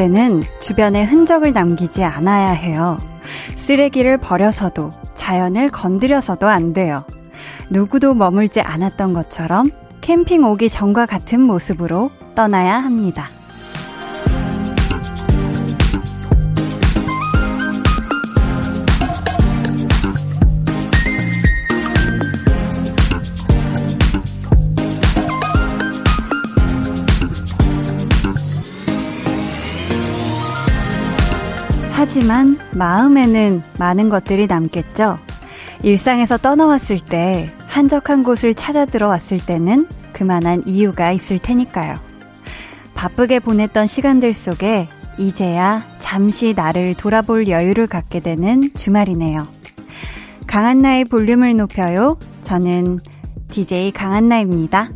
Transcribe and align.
때는 0.00 0.42
주변에 0.60 1.04
흔적을 1.04 1.52
남기지 1.52 2.04
않아야 2.04 2.52
해요. 2.52 2.98
쓰레기를 3.54 4.16
버려서도 4.16 4.92
자연을 5.14 5.68
건드려서도 5.68 6.48
안 6.48 6.72
돼요. 6.72 7.04
누구도 7.68 8.14
머물지 8.14 8.62
않았던 8.62 9.12
것처럼 9.12 9.70
캠핑 10.00 10.44
오기 10.44 10.70
전과 10.70 11.04
같은 11.04 11.42
모습으로 11.42 12.10
떠나야 12.34 12.76
합니다. 12.76 13.28
하지만 32.12 32.58
마음에는 32.72 33.62
많은 33.78 34.08
것들이 34.08 34.48
남겠죠. 34.48 35.16
일상에서 35.84 36.38
떠나왔을 36.38 36.98
때 36.98 37.52
한적한 37.68 38.24
곳을 38.24 38.52
찾아 38.52 38.84
들어왔을 38.84 39.38
때는 39.38 39.86
그만한 40.12 40.64
이유가 40.66 41.12
있을 41.12 41.38
테니까요. 41.38 42.00
바쁘게 42.96 43.38
보냈던 43.38 43.86
시간들 43.86 44.34
속에 44.34 44.88
이제야 45.18 45.84
잠시 46.00 46.52
나를 46.52 46.96
돌아볼 46.96 47.46
여유를 47.46 47.86
갖게 47.86 48.18
되는 48.18 48.74
주말이네요. 48.74 49.46
강한나의 50.48 51.04
볼륨을 51.04 51.56
높여요. 51.56 52.18
저는 52.42 52.98
DJ 53.52 53.92
강한나입니다. 53.92 54.90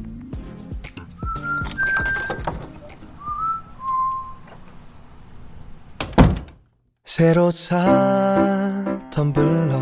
새로 7.17 7.49
산 7.53 9.09
텀블러 9.13 9.79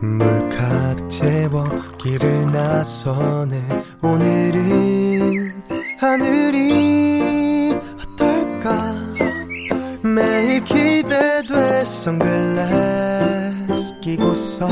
물 0.00 0.48
가득 0.48 1.10
채워 1.10 1.64
길을 1.98 2.46
나서네. 2.52 3.60
오늘은 4.00 5.64
하늘이 5.98 7.76
어떨까? 7.98 8.94
매일 10.04 10.62
기대돼 10.62 11.84
선글라스 11.84 12.38
끼고서 14.00 14.68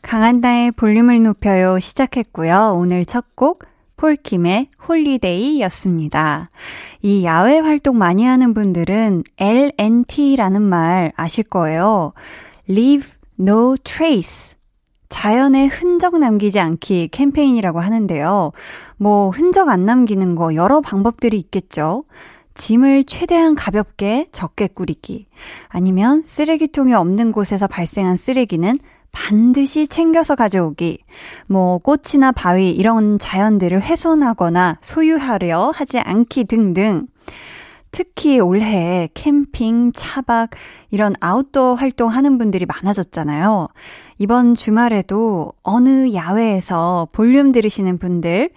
강한나의 0.00 0.70
볼륨을 0.72 1.22
높여요 1.22 1.78
시작했고요. 1.80 2.74
오늘 2.76 3.04
첫 3.04 3.34
곡 3.34 3.64
폴킴의 3.96 4.68
Holiday였습니다. 4.88 6.50
이 7.02 7.24
야외 7.24 7.58
활동 7.58 7.98
많이 7.98 8.24
하는 8.24 8.54
분들은 8.54 9.24
LNT라는 9.38 10.62
말 10.62 11.12
아실 11.16 11.44
거예요. 11.44 12.12
Leave 12.68 13.12
No 13.38 13.76
Trace. 13.82 14.56
자연에 15.08 15.66
흔적 15.66 16.18
남기지 16.18 16.58
않기 16.58 17.08
캠페인이라고 17.08 17.80
하는데요. 17.80 18.52
뭐 18.96 19.30
흔적 19.30 19.68
안 19.68 19.84
남기는 19.84 20.34
거 20.34 20.54
여러 20.54 20.80
방법들이 20.80 21.36
있겠죠. 21.36 22.04
짐을 22.54 23.04
최대한 23.04 23.54
가볍게 23.54 24.26
적게 24.32 24.66
꾸리기. 24.68 25.26
아니면 25.68 26.22
쓰레기통이 26.24 26.94
없는 26.94 27.32
곳에서 27.32 27.66
발생한 27.66 28.16
쓰레기는 28.16 28.78
반드시 29.12 29.86
챙겨서 29.86 30.34
가져오기. 30.34 30.98
뭐 31.46 31.78
꽃이나 31.78 32.32
바위 32.32 32.70
이런 32.70 33.18
자연들을 33.18 33.80
훼손하거나 33.82 34.78
소유하려 34.80 35.72
하지 35.74 36.00
않기 36.00 36.44
등등. 36.44 37.06
특히 37.92 38.40
올해 38.40 39.10
캠핑, 39.12 39.92
차박, 39.92 40.50
이런 40.90 41.14
아웃도어 41.20 41.74
활동하는 41.74 42.38
분들이 42.38 42.64
많아졌잖아요. 42.64 43.68
이번 44.16 44.54
주말에도 44.54 45.52
어느 45.62 46.14
야외에서 46.14 47.08
볼륨 47.12 47.52
들으시는 47.52 47.98
분들 47.98 48.48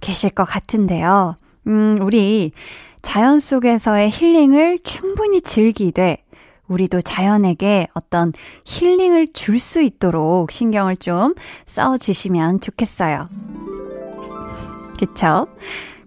계실 0.00 0.30
것 0.30 0.44
같은데요. 0.44 1.36
음, 1.68 1.98
우리 2.02 2.50
자연 3.02 3.40
속에서의 3.40 4.10
힐링을 4.10 4.80
충분히 4.84 5.40
즐기되 5.40 6.18
우리도 6.68 7.00
자연에게 7.00 7.88
어떤 7.94 8.32
힐링을 8.64 9.28
줄 9.32 9.58
수 9.58 9.82
있도록 9.82 10.52
신경을 10.52 10.96
좀 10.96 11.34
써주시면 11.66 12.60
좋겠어요. 12.60 13.28
그쵸? 14.98 15.46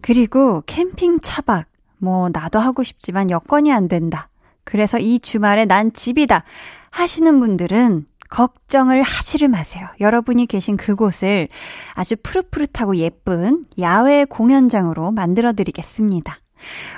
그리고 0.02 0.62
캠핑 0.66 1.20
차박. 1.22 1.66
뭐, 1.98 2.30
나도 2.32 2.60
하고 2.60 2.84
싶지만 2.84 3.30
여건이 3.30 3.72
안 3.72 3.88
된다. 3.88 4.30
그래서 4.64 5.00
이 5.00 5.20
주말에 5.20 5.66
난 5.66 5.92
집이다. 5.94 6.44
하시는 6.90 7.40
분들은 7.40 8.06
걱정을 8.30 9.02
하지를 9.04 9.48
마세요. 9.48 9.88
여러분이 10.00 10.48
계신 10.48 10.76
그곳을 10.78 11.48
아주 11.94 12.16
푸릇푸릇하고 12.22 12.98
예쁜 12.98 13.64
야외 13.80 14.26
공연장으로 14.26 15.12
만들어 15.12 15.54
드리겠습니다. 15.54 16.40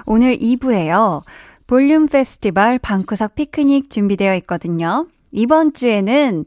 오늘 0.05 0.37
2부에요. 0.37 1.23
볼륨 1.67 2.07
페스티벌 2.07 2.79
방구석 2.79 3.35
피크닉 3.35 3.89
준비되어 3.89 4.35
있거든요. 4.35 5.07
이번 5.31 5.73
주에는 5.73 6.45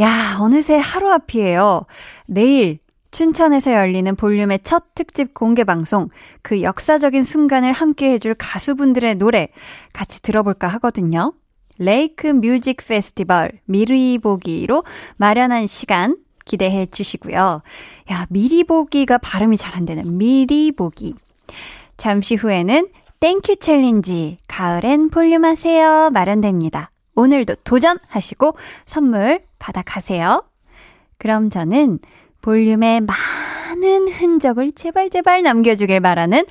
야, 0.00 0.36
어느새 0.40 0.76
하루 0.76 1.10
앞이에요. 1.10 1.86
내일 2.26 2.78
춘천에서 3.10 3.72
열리는 3.72 4.14
볼륨의 4.14 4.60
첫 4.62 4.94
특집 4.94 5.32
공개 5.32 5.64
방송, 5.64 6.10
그 6.42 6.62
역사적인 6.62 7.24
순간을 7.24 7.72
함께 7.72 8.10
해줄 8.10 8.34
가수분들의 8.34 9.14
노래 9.14 9.48
같이 9.92 10.20
들어볼까 10.20 10.68
하거든요. 10.68 11.32
Lake 11.78 12.26
Music 12.26 12.78
Festival 12.86 13.52
미리 13.64 14.18
보기로 14.18 14.84
마련한 15.16 15.66
시간 15.66 16.16
기대해 16.44 16.86
주시고요. 16.86 17.62
야, 18.10 18.26
미리 18.28 18.64
보기가 18.64 19.18
발음이 19.18 19.56
잘 19.56 19.76
안 19.76 19.84
되는 19.84 20.16
미리 20.18 20.72
보기. 20.72 21.14
잠시 21.96 22.34
후에는 22.34 22.88
Thank 23.20 23.56
You 23.56 23.76
Challenge 23.76 24.36
가을엔 24.48 25.10
볼륨하세요 25.10 26.10
마련됩니다. 26.10 26.90
오늘도 27.14 27.56
도전하시고 27.64 28.56
선물 28.84 29.40
받아가세요. 29.58 30.44
그럼 31.18 31.48
저는 31.48 31.98
볼륨의 32.42 33.00
많은 33.00 34.08
흔적을 34.12 34.72
제발 34.72 35.10
제발 35.10 35.42
남겨주길 35.42 36.00
바라는 36.00 36.44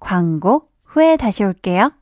광고 0.00 0.68
후에 0.84 1.16
다시 1.16 1.44
올게요. 1.44 1.92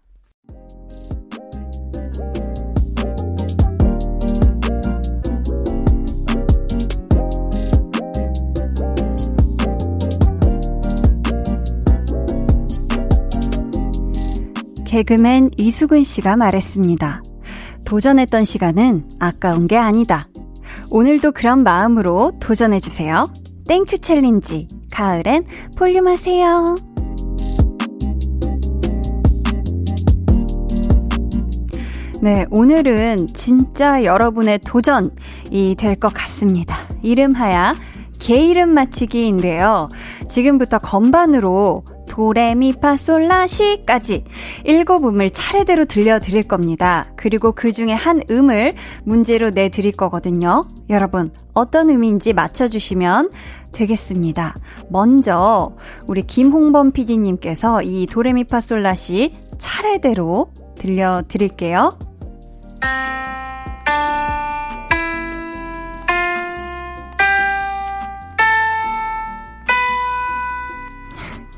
개그맨 14.86 15.50
이수근 15.56 16.04
씨가 16.04 16.36
말했습니다. 16.36 17.22
도전했던 17.84 18.44
시간은 18.44 19.08
아까운 19.18 19.66
게 19.66 19.76
아니다. 19.76 20.28
오늘도 20.90 21.32
그런 21.32 21.64
마음으로 21.64 22.32
도전해주세요. 22.40 23.32
Thank 23.66 23.98
You 23.98 24.14
Challenge. 24.14 24.68
가을엔 24.92 25.44
볼륨 25.76 26.06
하세요. 26.06 26.76
네, 32.22 32.46
오늘은 32.50 33.34
진짜 33.34 34.04
여러분의 34.04 34.60
도전이 34.60 35.74
될 35.78 35.96
것 35.96 36.12
같습니다. 36.14 36.76
이름하야 37.02 37.74
개 38.18 38.40
이름 38.40 38.70
맞히기인데요. 38.70 39.88
지금부터 40.28 40.78
건반으로 40.78 41.84
도레미파솔라시까지 42.16 44.24
일곱 44.64 45.06
음을 45.06 45.30
차례대로 45.30 45.84
들려드릴 45.84 46.42
겁니다. 46.44 47.06
그리고 47.14 47.52
그 47.52 47.70
중에 47.72 47.92
한 47.92 48.22
음을 48.30 48.74
문제로 49.04 49.50
내드릴 49.50 49.92
거거든요. 49.92 50.64
여러분, 50.88 51.30
어떤 51.52 51.90
음인지 51.90 52.32
맞춰주시면 52.32 53.28
되겠습니다. 53.72 54.54
먼저, 54.88 55.76
우리 56.06 56.22
김홍범 56.22 56.92
PD님께서 56.92 57.82
이 57.82 58.06
도레미파솔라시 58.06 59.32
차례대로 59.58 60.52
들려드릴게요. 60.78 61.98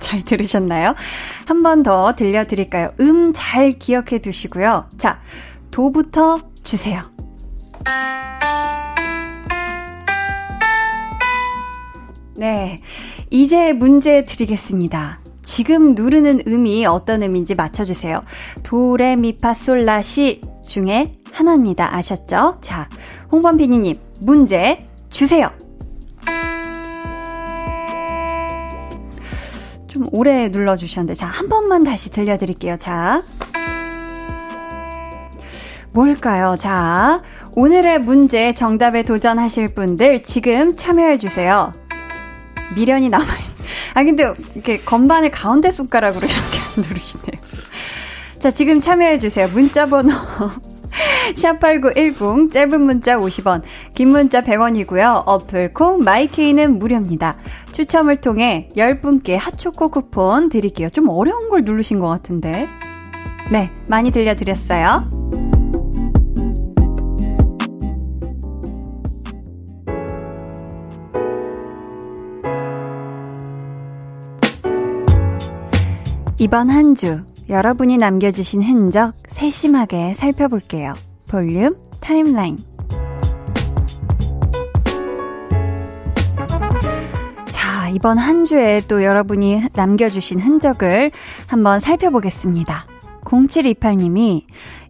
잘 0.08 0.22
들으셨나요? 0.24 0.94
한 1.46 1.62
번 1.62 1.82
더 1.82 2.14
들려드릴까요? 2.16 2.92
음 3.00 3.32
잘 3.34 3.72
기억해 3.72 4.20
두시고요. 4.20 4.88
자, 4.96 5.20
도부터 5.70 6.40
주세요. 6.62 7.02
네. 12.36 12.80
이제 13.30 13.72
문제 13.72 14.24
드리겠습니다. 14.24 15.20
지금 15.42 15.92
누르는 15.94 16.42
음이 16.46 16.86
어떤 16.86 17.22
음인지 17.22 17.54
맞춰주세요. 17.54 18.22
도레미파솔라시 18.62 20.42
중에 20.66 21.16
하나입니다. 21.32 21.94
아셨죠? 21.96 22.58
자, 22.60 22.88
홍범 23.32 23.56
비니님 23.56 23.98
문제 24.20 24.86
주세요. 25.10 25.50
좀 29.98 30.08
오래 30.12 30.48
눌러주셨는데, 30.48 31.14
자, 31.14 31.26
한 31.26 31.48
번만 31.48 31.82
다시 31.82 32.10
들려드릴게요. 32.10 32.76
자. 32.78 33.22
뭘까요? 35.90 36.54
자, 36.56 37.22
오늘의 37.56 38.00
문제 38.00 38.52
정답에 38.54 39.02
도전하실 39.02 39.74
분들 39.74 40.22
지금 40.22 40.76
참여해주세요. 40.76 41.72
미련이 42.76 43.08
남아있, 43.08 43.44
아, 43.94 44.04
근데 44.04 44.32
이렇게 44.54 44.76
건반을 44.78 45.30
가운데 45.32 45.72
손가락으로 45.72 46.26
이렇게 46.26 46.58
누르시네요. 46.88 47.40
자, 48.38 48.50
지금 48.52 48.80
참여해주세요. 48.80 49.48
문자번호. 49.48 50.14
샵8910 51.34 52.50
짧은 52.50 52.80
문자 52.80 53.16
50원, 53.16 53.62
긴 53.94 54.08
문자 54.10 54.42
100원이고요. 54.42 55.22
어플 55.26 55.72
콩 55.72 56.02
마이케이는 56.02 56.78
무료입니다. 56.78 57.36
추첨을 57.72 58.16
통해 58.16 58.68
10분께 58.76 59.36
핫초코 59.36 59.88
쿠폰 59.88 60.48
드릴게요. 60.48 60.88
좀 60.90 61.08
어려운 61.08 61.48
걸 61.50 61.62
누르신 61.62 61.98
것 62.00 62.08
같은데. 62.08 62.68
네, 63.50 63.70
많이 63.86 64.10
들려드렸어요. 64.10 65.10
이번 76.38 76.70
한 76.70 76.94
주 76.94 77.20
여러분이 77.48 77.96
남겨주신 77.96 78.62
흔적 78.62 79.14
세심하게 79.28 80.12
살펴볼게요. 80.12 80.92
볼륨 81.28 81.76
타임라인. 82.00 82.58
자, 87.50 87.88
이번 87.88 88.18
한 88.18 88.44
주에 88.44 88.82
또 88.86 89.02
여러분이 89.02 89.62
남겨주신 89.72 90.40
흔적을 90.40 91.10
한번 91.46 91.80
살펴보겠습니다. 91.80 92.86
0728님이 93.24 94.44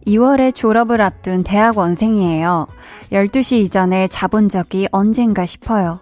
2월에 0.05 0.53
졸업을 0.53 1.01
앞둔 1.01 1.43
대학원생이에요. 1.43 2.67
12시 3.11 3.57
이전에 3.57 4.07
자본 4.07 4.49
적이 4.49 4.87
언젠가 4.91 5.45
싶어요. 5.45 5.99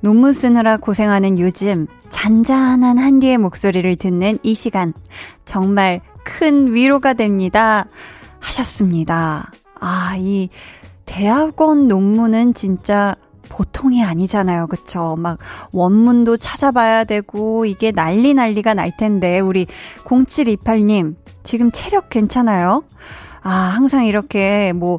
논문 0.00 0.32
쓰느라 0.32 0.76
고생하는 0.76 1.38
요즘 1.38 1.86
잔잔한 2.10 2.98
한디의 2.98 3.38
목소리를 3.38 3.96
듣는 3.96 4.38
이 4.42 4.54
시간 4.54 4.92
정말 5.44 6.00
큰 6.24 6.74
위로가 6.74 7.14
됩니다. 7.14 7.86
하셨습니다. 8.40 9.50
아, 9.80 10.14
이 10.18 10.48
대학원 11.04 11.88
논문은 11.88 12.54
진짜 12.54 13.14
보통이 13.48 14.04
아니잖아요. 14.04 14.66
그쵸? 14.66 15.16
막 15.18 15.38
원문도 15.72 16.36
찾아봐야 16.36 17.04
되고 17.04 17.64
이게 17.64 17.92
난리 17.92 18.34
난리가 18.34 18.74
날 18.74 18.96
텐데 18.96 19.40
우리 19.40 19.66
0728님 20.04 21.14
지금 21.42 21.70
체력 21.70 22.10
괜찮아요? 22.10 22.84
아, 23.42 23.50
항상 23.50 24.04
이렇게 24.04 24.72
뭐 24.72 24.98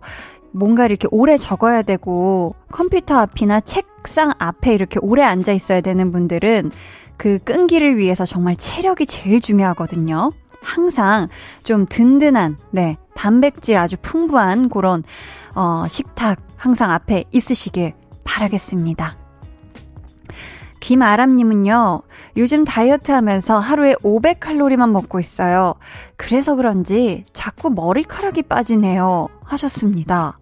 뭔가 0.58 0.86
이렇게 0.86 1.08
오래 1.12 1.38
적어야 1.38 1.82
되고 1.82 2.54
컴퓨터 2.72 3.18
앞이나 3.18 3.60
책상 3.62 4.34
앞에 4.38 4.74
이렇게 4.74 5.00
오래 5.02 5.24
앉아 5.24 5.52
있어야 5.54 5.82
되는 5.82 6.12
분들은 6.12 6.72
그 7.18 7.40
끈기를 7.40 7.98
위해서 7.98 8.26
정말 8.26 8.56
체력이 8.56 9.06
제일 9.06 9.40
중요하거든요. 9.42 10.32
항상 10.62 11.28
좀 11.64 11.86
든든한, 11.88 12.58
네, 12.72 12.98
단백질 13.16 13.78
아주 13.78 13.96
풍부한 14.02 14.70
그런, 14.70 15.04
어, 15.56 15.86
식탁 15.88 16.40
항상 16.56 16.92
앞에 16.92 17.26
있으시길 17.32 17.94
바라겠습니다. 18.24 19.16
김아람님은요, 20.80 22.02
요즘 22.38 22.64
다이어트 22.64 23.12
하면서 23.12 23.58
하루에 23.58 23.96
500칼로리만 23.96 24.92
먹고 24.92 25.20
있어요. 25.20 25.74
그래서 26.16 26.56
그런지 26.56 27.24
자꾸 27.34 27.70
머리카락이 27.72 28.44
빠지네요. 28.44 29.28
하셨습니다. 29.44 30.38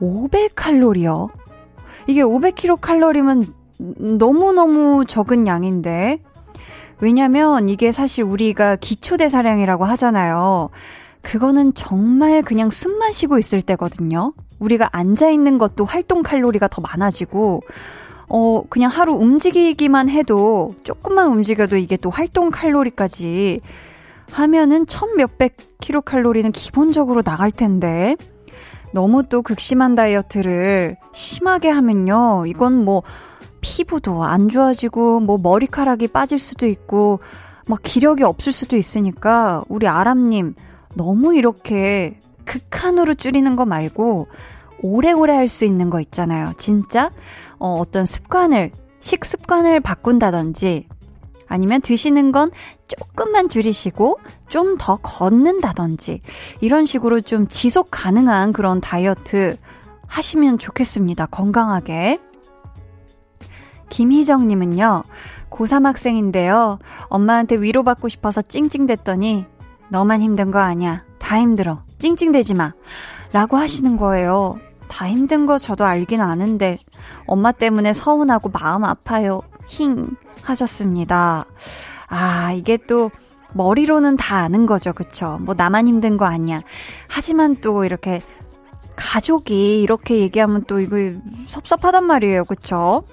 500칼로리요? 0.00 1.30
이게 2.06 2.22
500kcal면 2.22 3.52
너무너무 3.78 5.04
적은 5.06 5.46
양인데. 5.46 6.20
왜냐면 7.00 7.68
이게 7.68 7.92
사실 7.92 8.24
우리가 8.24 8.76
기초대사량이라고 8.76 9.84
하잖아요. 9.84 10.70
그거는 11.22 11.74
정말 11.74 12.42
그냥 12.42 12.70
숨만 12.70 13.12
쉬고 13.12 13.38
있을 13.38 13.62
때거든요. 13.62 14.32
우리가 14.58 14.88
앉아있는 14.92 15.58
것도 15.58 15.84
활동 15.84 16.22
칼로리가 16.22 16.68
더 16.68 16.82
많아지고, 16.82 17.62
어, 18.28 18.62
그냥 18.68 18.90
하루 18.90 19.12
움직이기만 19.14 20.08
해도, 20.08 20.74
조금만 20.82 21.28
움직여도 21.28 21.76
이게 21.76 21.96
또 21.96 22.10
활동 22.10 22.50
칼로리까지 22.50 23.60
하면은 24.32 24.86
천 24.86 25.16
몇백 25.16 25.56
킬로칼로리는 25.80 26.50
기본적으로 26.52 27.22
나갈 27.22 27.50
텐데, 27.50 28.16
너무 28.92 29.22
또 29.28 29.42
극심한 29.42 29.94
다이어트를 29.94 30.96
심하게 31.12 31.68
하면요. 31.68 32.44
이건 32.46 32.84
뭐, 32.84 33.02
피부도 33.60 34.22
안 34.24 34.48
좋아지고 34.48 35.20
뭐 35.20 35.38
머리카락이 35.38 36.08
빠질 36.08 36.38
수도 36.38 36.66
있고 36.66 37.18
막 37.66 37.80
기력이 37.82 38.22
없을 38.22 38.52
수도 38.52 38.76
있으니까 38.76 39.62
우리 39.68 39.88
아람님 39.88 40.54
너무 40.94 41.34
이렇게 41.34 42.18
극한으로 42.44 43.14
줄이는 43.14 43.56
거 43.56 43.66
말고 43.66 44.26
오래오래 44.80 45.34
할 45.34 45.48
수 45.48 45.64
있는 45.64 45.90
거 45.90 46.00
있잖아요. 46.00 46.52
진짜 46.56 47.10
어, 47.58 47.78
어떤 47.80 48.06
습관을 48.06 48.70
식습관을 49.00 49.80
바꾼다든지 49.80 50.86
아니면 51.46 51.80
드시는 51.80 52.32
건 52.32 52.50
조금만 52.88 53.48
줄이시고 53.48 54.18
좀 54.48 54.78
더 54.78 54.96
걷는다든지 54.96 56.22
이런 56.60 56.86
식으로 56.86 57.20
좀 57.20 57.48
지속 57.48 57.88
가능한 57.90 58.52
그런 58.52 58.80
다이어트 58.80 59.56
하시면 60.06 60.58
좋겠습니다. 60.58 61.26
건강하게. 61.26 62.20
김희정님은요, 63.90 65.02
고3 65.50 65.84
학생인데요. 65.84 66.78
엄마한테 67.08 67.56
위로받고 67.56 68.08
싶어서 68.08 68.42
찡찡댔더니, 68.42 69.46
너만 69.88 70.20
힘든 70.22 70.50
거 70.50 70.58
아니야. 70.58 71.04
다 71.18 71.40
힘들어. 71.40 71.82
찡찡대지 71.98 72.54
마. 72.54 72.72
라고 73.32 73.56
하시는 73.56 73.96
거예요. 73.96 74.58
다 74.88 75.08
힘든 75.08 75.46
거 75.46 75.58
저도 75.58 75.84
알긴 75.84 76.20
아는데, 76.20 76.78
엄마 77.26 77.52
때문에 77.52 77.92
서운하고 77.92 78.50
마음 78.50 78.84
아파요. 78.84 79.40
힝. 79.66 80.16
하셨습니다. 80.42 81.44
아, 82.08 82.52
이게 82.52 82.76
또, 82.76 83.10
머리로는 83.52 84.16
다 84.16 84.38
아는 84.38 84.66
거죠. 84.66 84.92
그쵸? 84.92 85.38
뭐, 85.40 85.54
나만 85.54 85.88
힘든 85.88 86.16
거 86.16 86.26
아니야. 86.26 86.62
하지만 87.08 87.56
또 87.56 87.84
이렇게, 87.84 88.20
가족이 88.96 89.80
이렇게 89.80 90.18
얘기하면 90.18 90.64
또 90.66 90.80
이거 90.80 90.96
섭섭하단 91.46 92.04
말이에요. 92.04 92.44
그쵸? 92.44 93.04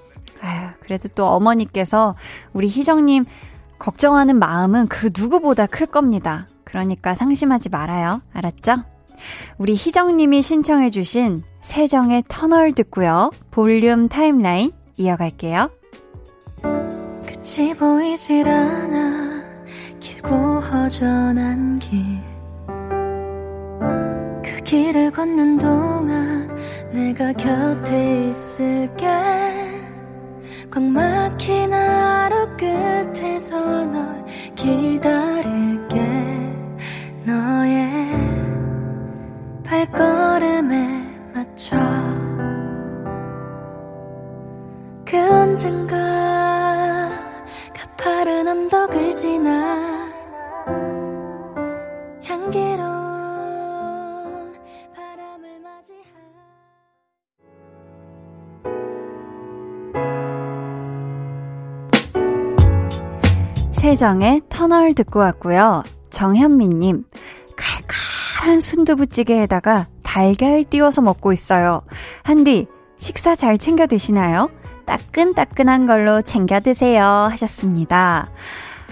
아유, 0.41 0.69
그래도 0.79 1.07
또 1.09 1.27
어머니께서 1.27 2.15
우리 2.53 2.67
희정님 2.67 3.25
걱정하는 3.77 4.37
마음은 4.37 4.87
그 4.87 5.11
누구보다 5.15 5.67
클 5.67 5.85
겁니다. 5.85 6.47
그러니까 6.63 7.13
상심하지 7.13 7.69
말아요. 7.69 8.21
알았죠? 8.33 8.77
우리 9.57 9.73
희정님이 9.73 10.41
신청해주신 10.41 11.43
세정의 11.61 12.23
터널 12.27 12.73
듣고요. 12.73 13.31
볼륨 13.51 14.09
타임라인 14.09 14.71
이어갈게요. 14.97 15.69
끝이 17.45 17.75
보이질 17.75 18.49
않아 18.49 19.43
길고 19.99 20.35
허전한 20.61 21.77
길. 21.77 22.19
그 24.43 24.63
길을 24.63 25.11
걷는 25.11 25.59
동안 25.59 26.49
내가 26.91 27.31
곁에 27.33 28.29
있을게. 28.29 29.05
꽉 30.71 30.81
막힌 30.81 31.71
하루 31.71 32.47
끝에서 32.57 33.85
널 33.85 34.25
기다릴게 34.55 35.99
너의 37.25 38.09
발걸음에 39.63 41.31
맞춰 41.35 41.77
그 45.05 45.17
언젠가 45.31 45.95
가 45.95 46.34
파른 47.97 48.47
언덕을 48.47 49.13
지나 49.13 50.11
향기로운 52.23 52.83
바람을 54.95 55.59
맞이하 55.61 56.03
세정의 63.71 64.41
터널 64.49 64.93
듣고 64.93 65.19
왔고요. 65.19 65.83
정현미님, 66.09 67.05
칼칼한 67.55 68.61
순두부찌개에다가 68.61 69.87
달걀 70.03 70.63
띄워서 70.63 71.01
먹고 71.01 71.33
있어요. 71.33 71.81
한디, 72.23 72.67
식사 72.97 73.35
잘 73.35 73.57
챙겨 73.57 73.85
드시나요? 73.87 74.49
따끈따끈한 74.85 75.85
걸로 75.85 76.21
챙겨 76.21 76.59
드세요. 76.59 77.03
하셨습니다. 77.31 78.29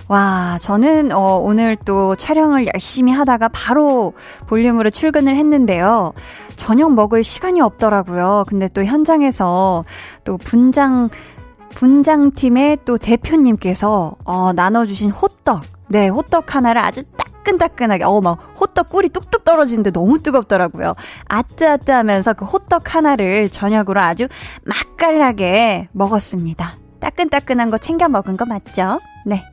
와, 0.10 0.58
저는, 0.60 1.12
어, 1.12 1.38
오늘 1.38 1.76
또 1.76 2.16
촬영을 2.16 2.68
열심히 2.74 3.12
하다가 3.12 3.50
바로 3.50 4.14
볼륨으로 4.48 4.90
출근을 4.90 5.36
했는데요. 5.36 6.14
저녁 6.56 6.94
먹을 6.94 7.24
시간이 7.24 7.62
없더라고요. 7.62 8.44
근데 8.48 8.68
또 8.74 8.84
현장에서 8.84 9.86
또 10.24 10.38
분장, 10.38 11.10
분장팀의 11.76 12.80
또 12.86 12.98
대표님께서, 12.98 14.16
어, 14.26 14.54
나눠주신 14.54 15.10
호떡. 15.12 15.64
네, 15.88 16.10
호떡 16.10 16.56
하나를 16.56 16.82
아주 16.82 17.04
따끈따끈하게, 17.44 18.04
어, 18.06 18.22
막 18.22 18.40
호떡 18.60 18.90
꿀이 18.90 19.10
뚝뚝 19.10 19.44
떨어지는데 19.44 19.92
너무 19.92 20.20
뜨겁더라고요. 20.20 20.96
아뜨아뜨 21.28 21.92
하면서 21.92 22.34
그 22.34 22.46
호떡 22.46 22.96
하나를 22.96 23.50
저녁으로 23.50 24.00
아주 24.02 24.28
맛깔나게 24.66 25.90
먹었습니다. 25.92 26.76
따끈따끈한 27.00 27.70
거 27.70 27.78
챙겨 27.78 28.08
먹은 28.08 28.38
거 28.38 28.46
맞죠? 28.46 29.00
네. 29.26 29.44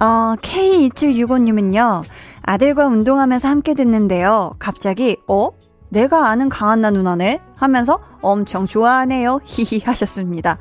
어, 0.00 0.34
K2765님은요, 0.40 2.02
아들과 2.42 2.86
운동하면서 2.86 3.48
함께 3.48 3.74
듣는데요. 3.74 4.52
갑자기, 4.58 5.16
어? 5.28 5.50
내가 5.90 6.28
아는 6.28 6.48
강한나 6.48 6.90
누나네? 6.90 7.40
하면서 7.56 7.98
엄청 8.20 8.66
좋아하네요. 8.66 9.40
히히 9.44 9.82
하셨습니다. 9.84 10.58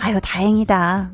아유, 0.00 0.18
다행이다. 0.22 1.10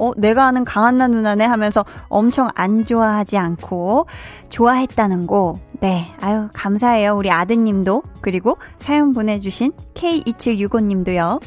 어, 0.00 0.12
내가 0.16 0.46
아는 0.46 0.64
강한나 0.64 1.08
누나네 1.08 1.44
하면서 1.44 1.84
엄청 2.08 2.48
안 2.54 2.86
좋아하지 2.86 3.36
않고 3.36 4.06
좋아했다는 4.48 5.26
거. 5.26 5.58
네. 5.80 6.06
아유, 6.20 6.48
감사해요. 6.54 7.14
우리 7.14 7.30
아드님도. 7.30 8.02
그리고 8.22 8.56
사연 8.78 9.12
보내주신 9.12 9.72
K2765님도요. 9.94 11.40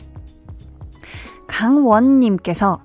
강원님께서 1.47 2.79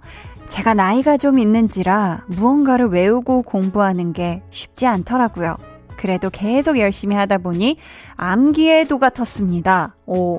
제가 0.47 0.73
나이가 0.73 1.19
좀 1.19 1.39
있는지라 1.39 2.25
무언가를 2.29 2.87
외우고 2.87 3.43
공부하는 3.43 4.15
게 4.15 4.43
쉽지 4.51 4.87
않더라고요. 4.87 5.57
그래도 5.99 6.31
계속 6.31 6.79
열심히 6.79 7.15
하다 7.17 7.39
보니 7.39 7.77
암기에도 8.17 8.99
같았습니다. 8.99 9.97
오, 10.07 10.39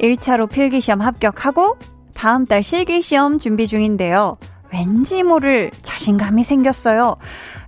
1차로 0.00 0.50
필기시험 0.50 1.00
합격하고 1.00 1.76
다음 2.14 2.46
달 2.46 2.62
실기시험 2.62 3.38
준비 3.38 3.68
중인데요. 3.68 4.36
왠지 4.74 5.22
모를 5.22 5.70
자신감이 5.82 6.42
생겼어요. 6.42 7.16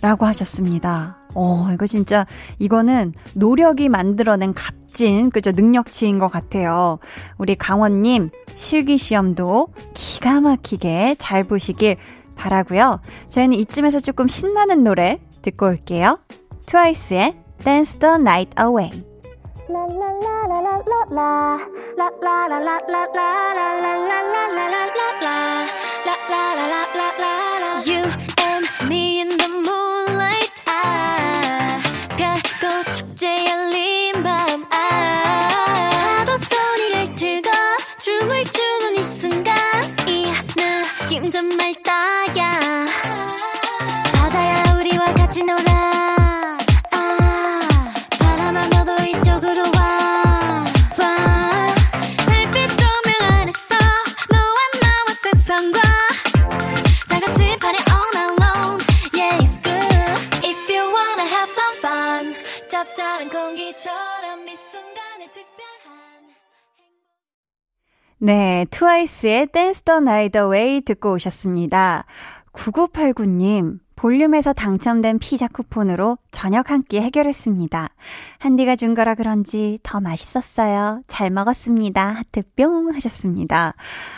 라고 0.03 0.27
하셨습니다. 0.27 1.19
어, 1.35 1.69
이거 1.73 1.87
진짜, 1.87 2.27
이거는 2.59 3.13
노력이 3.35 3.89
만들어낸 3.89 4.53
값진, 4.53 5.31
그죠, 5.31 5.53
능력치인 5.53 6.19
것 6.19 6.29
같아요. 6.29 6.99
우리 7.39 7.55
강원님, 7.55 8.31
실기시험도 8.55 9.69
기가 9.95 10.41
막히게 10.41 11.17
잘 11.19 11.45
보시길 11.45 11.97
바라고요 12.37 13.01
저희는 13.29 13.57
이쯤에서 13.59 14.01
조금 14.01 14.29
신나는 14.29 14.83
노래 14.83 15.21
듣고 15.43 15.67
올게요. 15.67 16.19
트와이스의 16.67 17.35
Dance 17.65 17.99
the 18.01 18.15
Night 18.17 18.51
Away. 18.61 18.91
You 27.87 28.36
네, 69.17 69.47
트와이스의 69.47 69.47
Dance 69.53 69.83
the 69.85 69.99
Night 69.99 70.39
Away 70.39 70.81
듣고 70.83 71.13
오셨습니다. 71.15 72.05
9989님, 72.53 73.79
볼륨에서 73.95 74.53
당첨된 74.53 75.19
피자 75.19 75.49
쿠폰으로 75.49 76.19
저녁 76.31 76.71
한 76.71 76.83
끼 76.83 77.01
해결했습니다. 77.01 77.89
한디가 78.39 78.77
준 78.77 78.95
거라 78.95 79.15
그런지 79.15 79.79
더 79.83 80.01
맛있었어요. 80.01 81.01
잘 81.07 81.31
먹었습니다. 81.31 82.11
하트 82.11 82.43
뿅 82.57 82.95
하셨습니다. 82.95 83.75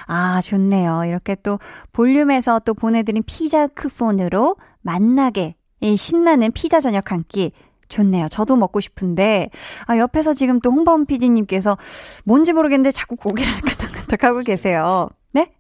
아, 0.07 0.41
좋네요. 0.41 1.05
이렇게 1.05 1.37
또 1.37 1.59
볼륨에서 1.93 2.61
또 2.61 2.75
보내드린 2.75 3.23
피자 3.25 3.69
쿠폰으로 3.69 4.57
만나게 4.83 5.55
이 5.81 5.97
신나는 5.97 6.51
피자 6.53 6.81
저녁 6.81 7.13
한 7.13 7.25
끼 7.29 7.53
좋네요. 7.89 8.29
저도 8.29 8.57
먹고 8.57 8.81
싶은데, 8.81 9.51
아, 9.87 9.97
옆에서 9.97 10.33
지금 10.33 10.61
또 10.61 10.71
홍범 10.71 11.07
PD님께서 11.07 11.77
뭔지 12.25 12.53
모르겠는데 12.53 12.91
자꾸 12.91 13.17
고개를 13.17 13.53
끄덕끄덕 13.63 14.25
하고 14.25 14.41
계세요. 14.41 15.09
네? 15.33 15.53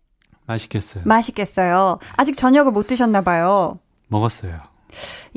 맛있겠어요. 0.46 1.04
맛있겠어요. 1.06 1.98
아직 2.16 2.36
저녁을 2.36 2.72
못 2.72 2.86
드셨나봐요. 2.86 3.78
먹었어요. 4.08 4.60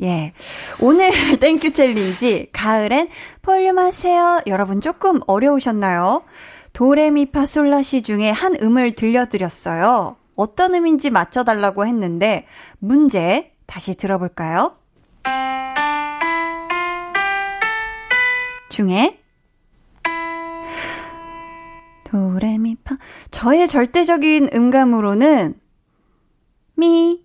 예. 0.02 0.32
오늘 0.80 1.10
Thank 1.38 1.72
You 1.72 1.89
Challenge, 1.89 2.48
가을엔 2.52 3.08
볼륨 3.42 3.78
하세요. 3.78 4.40
여러분 4.46 4.80
조금 4.80 5.20
어려우셨나요? 5.26 6.22
도레미파솔라시 6.72 8.02
중에 8.02 8.30
한 8.30 8.56
음을 8.60 8.94
들려드렸어요. 8.94 10.16
어떤 10.36 10.74
음인지 10.74 11.10
맞춰달라고 11.10 11.86
했는데, 11.86 12.46
문제 12.78 13.52
다시 13.66 13.94
들어볼까요? 13.94 14.76
중에 18.72 19.20
도레미파 22.04 22.96
저의 23.30 23.68
절대적인 23.68 24.48
음감으로는 24.54 25.54
미가 26.76 27.20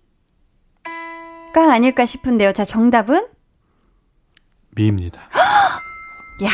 아닐까 1.72 2.04
싶은데요. 2.04 2.52
자, 2.52 2.64
정답은 2.64 3.26
미입니다. 4.70 5.22
야, 6.44 6.50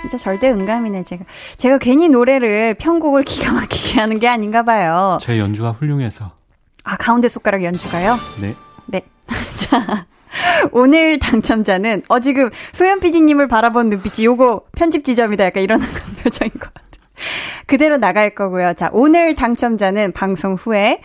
진짜 0.00 0.18
절대 0.18 0.50
음감이네, 0.50 1.02
제가. 1.02 1.24
제가 1.56 1.78
괜히 1.78 2.08
노래를 2.10 2.74
편곡을 2.74 3.22
기가 3.22 3.52
막히게 3.52 3.98
하는 3.98 4.18
게 4.18 4.28
아닌가 4.28 4.62
봐요. 4.62 5.16
제 5.20 5.38
연주가 5.38 5.72
훌륭해서. 5.72 6.32
아, 6.84 6.96
가운데 6.96 7.28
손가락 7.28 7.64
연주가요? 7.64 8.18
네. 8.40 8.54
네. 8.86 9.00
자, 9.68 10.06
오늘 10.72 11.18
당첨자는, 11.18 12.02
어, 12.08 12.20
지금 12.20 12.50
소연 12.72 13.00
PD님을 13.00 13.48
바라본 13.48 13.90
눈빛이 13.90 14.24
요거 14.26 14.62
편집 14.76 15.04
지점이다. 15.04 15.44
약간 15.44 15.62
이런 15.62 15.80
표정인 16.22 16.50
것 16.52 16.72
같아요. 16.72 16.84
그대로 17.66 17.96
나갈 17.96 18.34
거고요. 18.34 18.74
자, 18.74 18.90
오늘 18.92 19.34
당첨자는 19.34 20.12
방송 20.12 20.54
후에 20.54 21.00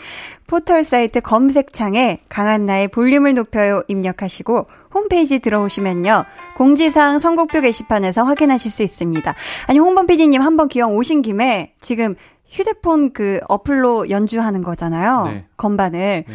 포털 0.48 0.83
사이트 0.83 1.21
검색창에 1.21 2.21
강한나의 2.27 2.88
볼륨을 2.88 3.36
높여요 3.36 3.83
입력하시고 3.88 4.65
홈페이지 4.93 5.39
들어오시면요. 5.39 6.25
공지사항 6.57 7.19
선곡표 7.19 7.62
게시판에서 7.62 8.24
확인하실 8.24 8.71
수 8.71 8.81
있습니다. 8.81 9.36
아니, 9.67 9.79
홍범 9.79 10.07
PD님 10.07 10.41
한번 10.41 10.67
기왕 10.67 10.95
오신 10.95 11.21
김에 11.21 11.74
지금 11.79 12.15
휴대폰 12.50 13.13
그 13.13 13.39
어플로 13.48 14.09
연주하는 14.09 14.63
거잖아요. 14.63 15.24
네. 15.25 15.45
건반을. 15.55 16.25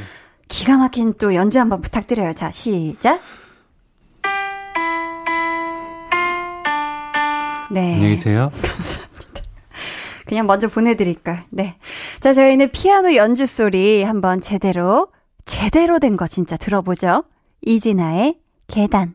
기가 0.48 0.76
막힌 0.76 1.14
또 1.18 1.34
연주 1.34 1.58
한번 1.58 1.80
부탁드려요. 1.80 2.32
자, 2.34 2.50
시작. 2.50 3.20
네. 7.70 7.94
안녕히 7.94 8.10
계세요. 8.14 8.50
감사합니다. 8.62 9.14
그냥 10.26 10.46
먼저 10.46 10.68
보내드릴걸. 10.68 11.44
네. 11.50 11.76
자, 12.20 12.32
저희는 12.32 12.70
피아노 12.72 13.14
연주 13.16 13.46
소리 13.46 14.02
한번 14.04 14.40
제대로 14.40 15.08
제대로 15.44 15.98
된 15.98 16.16
거 16.16 16.26
진짜 16.26 16.56
들어보죠. 16.56 17.24
이진아의 17.62 18.38
계단. 18.68 19.14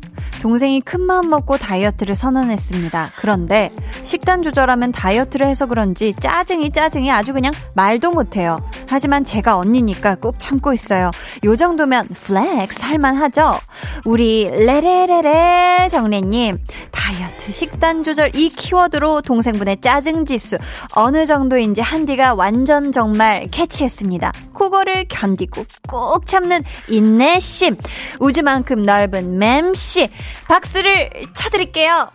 동생이 0.41 0.81
큰 0.81 1.01
마음 1.01 1.29
먹고 1.29 1.57
다이어트를 1.57 2.15
선언했습니다. 2.15 3.11
그런데 3.15 3.71
식단 4.01 4.41
조절하면 4.41 4.91
다이어트를 4.91 5.45
해서 5.45 5.67
그런지 5.67 6.15
짜증이 6.19 6.71
짜증이 6.71 7.11
아주 7.11 7.31
그냥 7.31 7.53
말도 7.75 8.09
못해요. 8.09 8.59
하지만 8.89 9.23
제가 9.23 9.57
언니니까 9.57 10.15
꼭 10.15 10.39
참고 10.39 10.73
있어요. 10.73 11.11
요 11.43 11.55
정도면 11.55 12.07
flex 12.07 12.83
할만하죠? 12.83 13.59
우리 14.03 14.49
레레레레 14.49 15.87
정래님 15.91 16.57
다이어트 16.91 17.51
식단 17.51 18.03
조절 18.03 18.35
이 18.35 18.49
키워드로 18.49 19.21
동생분의 19.21 19.81
짜증 19.81 20.25
지수 20.25 20.57
어느 20.95 21.27
정도인지 21.27 21.81
한디가 21.81 22.33
완전 22.33 22.91
정말 22.91 23.47
캐치했습니다. 23.51 24.31
그거를 24.53 25.05
견디고 25.07 25.65
꾹 25.87 26.25
참는 26.25 26.61
인내심 26.87 27.75
우주만큼 28.19 28.83
넓은 28.83 29.37
맴씨 29.37 30.09
박수를 30.47 31.09
쳐드릴게요. 31.33 32.09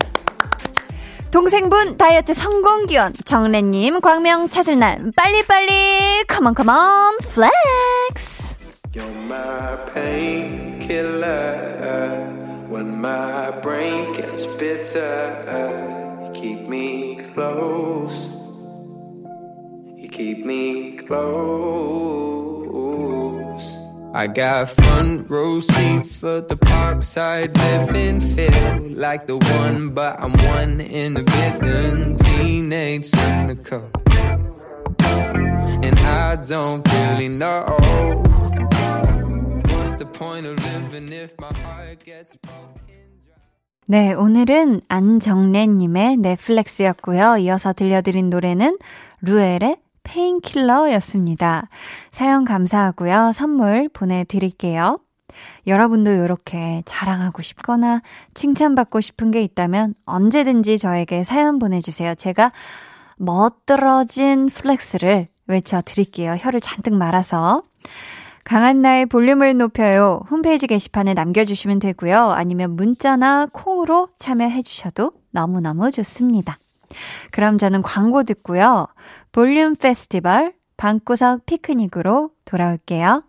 동생분 1.31 1.96
다이어트 1.96 2.33
성공 2.35 2.87
기원 2.87 3.12
정래님 3.24 4.00
광명 4.00 4.48
찾을 4.48 4.79
날 4.79 5.12
빨리빨리 5.16 6.24
come 6.29 6.46
on 6.46 6.55
come 6.55 6.97
on 6.97 7.19
flex 7.19 8.61
You're 8.94 9.11
my 9.26 9.76
keep 20.16 20.46
me 20.46 20.96
close. 20.96 22.46
I 24.16 24.29
got 24.29 24.70
front 24.70 25.29
row 25.29 25.61
seats 25.61 26.16
for 26.16 26.40
the 26.40 26.57
parkside 26.57 27.55
living 27.55 28.22
feel 28.22 28.96
like 28.96 29.26
the 29.26 29.37
one, 29.37 29.90
but 29.90 30.16
I'm 30.18 30.33
one 30.57 30.81
in 30.81 31.18
a 31.18 31.22
billion 31.22 32.16
teenage 32.16 33.05
cynical. 33.05 33.90
And 35.85 35.98
I 35.98 36.37
don't 36.37 36.83
really 36.94 37.29
know 37.29 37.66
what's 39.68 39.92
the 40.00 40.09
point 40.11 40.46
of 40.46 40.64
living 40.64 41.12
if 41.12 41.38
my 41.38 41.52
heart 41.52 42.02
gets 42.02 42.38
broken. 42.38 42.87
네, 43.88 44.14
오늘은 44.14 44.81
안정래님의 44.88 46.16
넷플렉스였고요. 46.16 47.37
이어서 47.37 47.74
들려드린 47.74 48.31
노래는 48.31 48.79
루엘의 49.20 49.76
Painkiller였습니다. 50.07 51.69
사연 52.11 52.45
감사하고요. 52.45 53.33
선물 53.35 53.88
보내드릴게요. 53.92 54.99
여러분도 55.66 56.11
이렇게 56.11 56.83
자랑하고 56.87 57.42
싶거나 57.42 58.01
칭찬받고 58.35 59.01
싶은 59.01 59.31
게 59.31 59.42
있다면 59.42 59.95
언제든지 60.07 60.79
저에게 60.79 61.25
사연 61.25 61.59
보내주세요. 61.59 62.14
제가 62.14 62.53
멋들어진 63.16 64.47
flex를 64.47 65.29
외쳐드릴게요. 65.47 66.37
혀를 66.38 66.61
잔뜩 66.61 66.95
말아서. 66.95 67.62
강한 68.45 68.81
나의 68.81 69.07
볼륨을 69.07 69.57
높여요. 69.57 70.21
홈페이지 70.31 70.69
게시판에 70.69 71.14
남겨주시면 71.14 71.81
되고요. 71.81 72.31
아니면 72.31 72.77
문자나 72.77 73.49
콩으로 73.53 74.09
참여해주셔도 74.19 75.12
너무너무 75.33 75.90
좋습니다. 75.90 76.57
그럼 77.31 77.59
저는 77.59 77.83
광고 77.83 78.23
듣고요. 78.23 78.87
볼륨 79.33 79.75
페스티벌 79.77 80.55
방구석 80.77 81.47
피크닉으로 81.47 82.31
돌아올게요. 82.45 83.23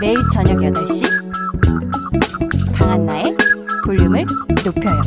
매일 0.00 0.16
저녁 0.32 0.56
8시 0.58 1.04
강한나의 2.78 3.36
볼륨을 3.84 4.24
높여요. 4.64 5.02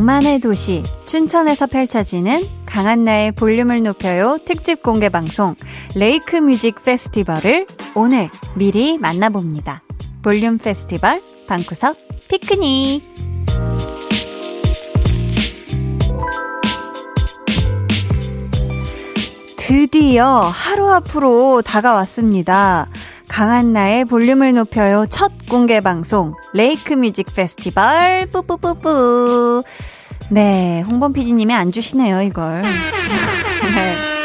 낭만의 0.00 0.40
도시 0.40 0.82
춘천에서 1.04 1.66
펼쳐지는 1.66 2.42
강한나의 2.64 3.32
볼륨을 3.32 3.82
높여요 3.82 4.38
특집 4.46 4.82
공개 4.82 5.10
방송 5.10 5.54
Lake 5.94 6.36
Music 6.36 6.82
Festival을 6.82 7.66
오늘 7.94 8.30
미리 8.54 8.96
만나봅니다. 8.96 9.82
볼륨 10.22 10.56
페스티벌 10.56 11.22
방구석 11.46 11.98
피크닉 12.28 13.02
드디어 19.58 20.26
하루 20.48 20.90
앞으로 20.90 21.60
다가왔습니다. 21.60 22.88
강한나의 23.30 24.06
볼륨을 24.06 24.54
높여요. 24.54 25.04
첫 25.08 25.30
공개 25.48 25.80
방송 25.80 26.34
Lake 26.52 26.92
Music 26.94 27.32
Festival. 27.34 28.26
뿌뿌뿌뿌. 28.26 29.62
네 30.30 30.82
홍범 30.82 31.12
PD님이 31.12 31.54
안 31.54 31.70
주시네요 31.70 32.22
이걸. 32.22 32.62
네. 32.62 34.19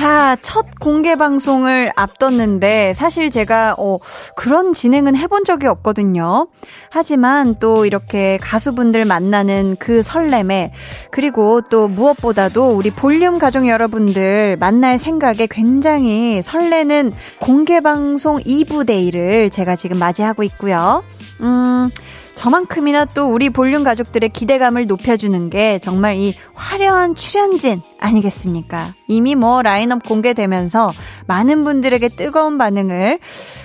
자, 0.00 0.34
첫 0.40 0.64
공개 0.80 1.14
방송을 1.14 1.90
앞뒀는데 1.94 2.94
사실 2.94 3.28
제가 3.28 3.74
어 3.76 3.98
그런 4.34 4.72
진행은 4.72 5.14
해본 5.14 5.44
적이 5.44 5.66
없거든요. 5.66 6.48
하지만 6.88 7.56
또 7.60 7.84
이렇게 7.84 8.38
가수분들 8.38 9.04
만나는 9.04 9.76
그 9.78 10.02
설렘에 10.02 10.72
그리고 11.10 11.60
또 11.60 11.86
무엇보다도 11.86 12.70
우리 12.70 12.90
볼륨 12.90 13.38
가족 13.38 13.68
여러분들 13.68 14.56
만날 14.58 14.96
생각에 14.96 15.46
굉장히 15.50 16.40
설레는 16.40 17.12
공개 17.38 17.82
방송 17.82 18.38
2부 18.38 18.86
데이를 18.86 19.50
제가 19.50 19.76
지금 19.76 19.98
맞이하고 19.98 20.42
있고요. 20.44 21.04
음, 21.42 21.90
저만큼이나 22.40 23.04
또 23.04 23.30
우리 23.30 23.50
볼륨 23.50 23.84
가족들의 23.84 24.30
기대감을 24.30 24.86
높여주는 24.86 25.50
게 25.50 25.78
정말 25.78 26.16
이 26.16 26.34
화려한 26.54 27.14
출연진 27.14 27.82
아니겠습니까? 27.98 28.94
이미 29.08 29.34
뭐 29.34 29.60
라인업 29.60 30.04
공개되면서 30.04 30.90
많은 31.26 31.64
분들에게 31.64 32.08
뜨거운 32.08 32.56
반응을 32.56 33.18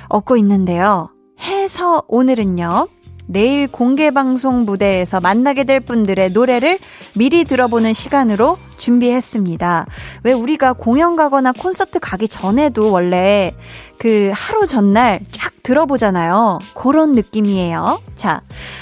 얻고 0.10 0.36
있는데요. 0.36 1.10
해서 1.40 2.04
오늘은요. 2.10 2.90
내일 3.28 3.68
공개 3.68 4.12
방송 4.12 4.66
무대에서 4.66 5.20
만나게 5.20 5.64
될 5.64 5.80
분들의 5.80 6.32
노래를 6.32 6.80
미리 7.16 7.44
들어보는 7.44 7.94
시간으로 7.94 8.58
준비했습니다. 8.78 9.88
왜 10.24 10.34
우리가 10.34 10.74
공연 10.74 11.16
가거나 11.16 11.52
콘서트 11.54 12.00
가기 12.00 12.28
전에도 12.28 12.92
원래 12.92 13.54
그 13.98 14.32
하루 14.34 14.68
전날 14.68 15.22
쫙 15.32 15.52
들어보잖아요. 15.64 16.60
그런 16.76 17.14
느낌이에요. 17.14 18.00
자, 18.16 18.42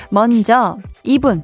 먼저 0.10 0.78
이분. 1.04 1.44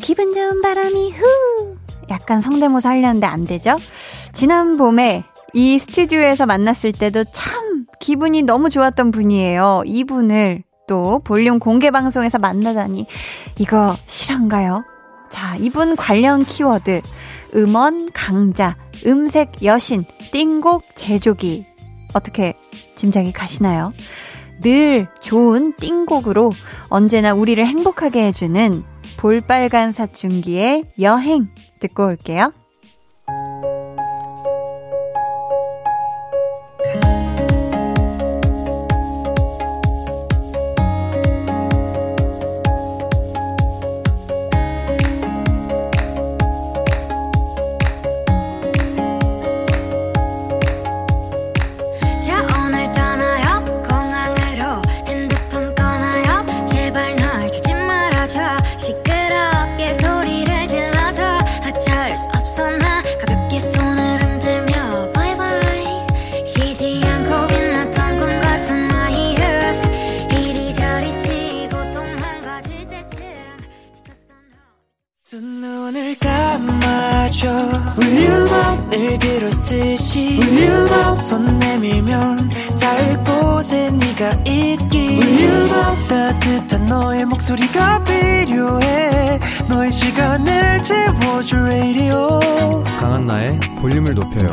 기분 0.00 0.32
좋은 0.32 0.60
바람이 0.60 1.10
후! 1.10 1.76
약간 2.10 2.40
성대모사 2.40 2.90
하려는데 2.90 3.26
안 3.26 3.44
되죠? 3.44 3.76
지난 4.32 4.76
봄에 4.76 5.24
이 5.52 5.78
스튜디오에서 5.78 6.46
만났을 6.46 6.92
때도 6.92 7.24
참 7.32 7.86
기분이 7.98 8.42
너무 8.42 8.70
좋았던 8.70 9.10
분이에요. 9.10 9.82
이분을 9.84 10.62
또 10.88 11.20
볼륨 11.20 11.60
공개 11.60 11.92
방송에서 11.92 12.38
만나다니 12.38 13.06
이거 13.58 13.96
실한가요? 14.06 14.84
자, 15.30 15.54
이분 15.56 15.94
관련 15.94 16.44
키워드 16.44 17.02
음원 17.54 18.10
강자, 18.12 18.76
음색 19.06 19.62
여신, 19.62 20.04
띵곡 20.32 20.96
제조기 20.96 21.66
어떻게 22.14 22.54
짐작이 22.96 23.32
가시나요? 23.32 23.92
늘 24.60 25.06
좋은 25.20 25.74
띵곡으로 25.76 26.50
언제나 26.88 27.32
우리를 27.32 27.64
행복하게 27.64 28.24
해주는 28.26 28.82
볼빨간 29.18 29.92
사춘기의 29.92 30.86
여행 31.00 31.48
듣고 31.78 32.06
올게요. 32.06 32.52
늘 78.90 79.18
그렇듯이 79.18 80.40
손 81.16 81.58
내밀면 81.58 82.50
닿을 82.80 83.24
곳에 83.24 83.90
네가 83.90 84.30
있기. 84.46 85.18
따뜻한 86.08 86.88
너의 86.88 87.26
목소리가 87.26 88.02
필요해. 88.04 89.40
너의 89.68 89.92
시간을 89.92 90.82
채워줄 90.82 91.58
radio. 91.60 92.40
강한나의 92.98 93.60
볼륨을 93.80 94.14
높여요. 94.14 94.50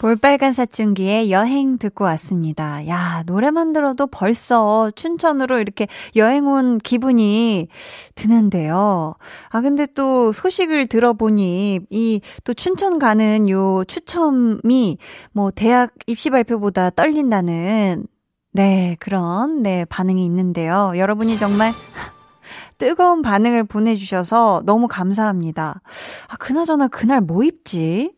볼빨간 0.00 0.54
사춘기의 0.54 1.30
여행 1.30 1.76
듣고 1.76 2.04
왔습니다. 2.04 2.88
야, 2.88 3.22
노래만 3.26 3.74
들어도 3.74 4.06
벌써 4.06 4.90
춘천으로 4.96 5.58
이렇게 5.58 5.88
여행 6.16 6.48
온 6.48 6.78
기분이 6.78 7.68
드는데요. 8.14 9.14
아, 9.50 9.60
근데 9.60 9.86
또 9.94 10.32
소식을 10.32 10.86
들어보니 10.86 11.80
이 11.90 12.20
또 12.44 12.54
춘천 12.54 12.98
가는 12.98 13.48
요 13.48 13.84
추첨이 13.86 14.98
뭐 15.32 15.50
대학 15.50 15.92
입시 16.06 16.30
발표보다 16.30 16.90
떨린다는 16.90 18.06
네, 18.52 18.96
그런 18.98 19.62
네, 19.62 19.84
반응이 19.84 20.24
있는데요. 20.24 20.92
여러분이 20.96 21.38
정말 21.38 21.72
뜨거운 22.78 23.22
반응을 23.22 23.64
보내주셔서 23.64 24.62
너무 24.64 24.88
감사합니다. 24.88 25.82
아, 26.28 26.36
그나저나 26.38 26.88
그날 26.88 27.20
뭐 27.20 27.44
입지? 27.44 28.12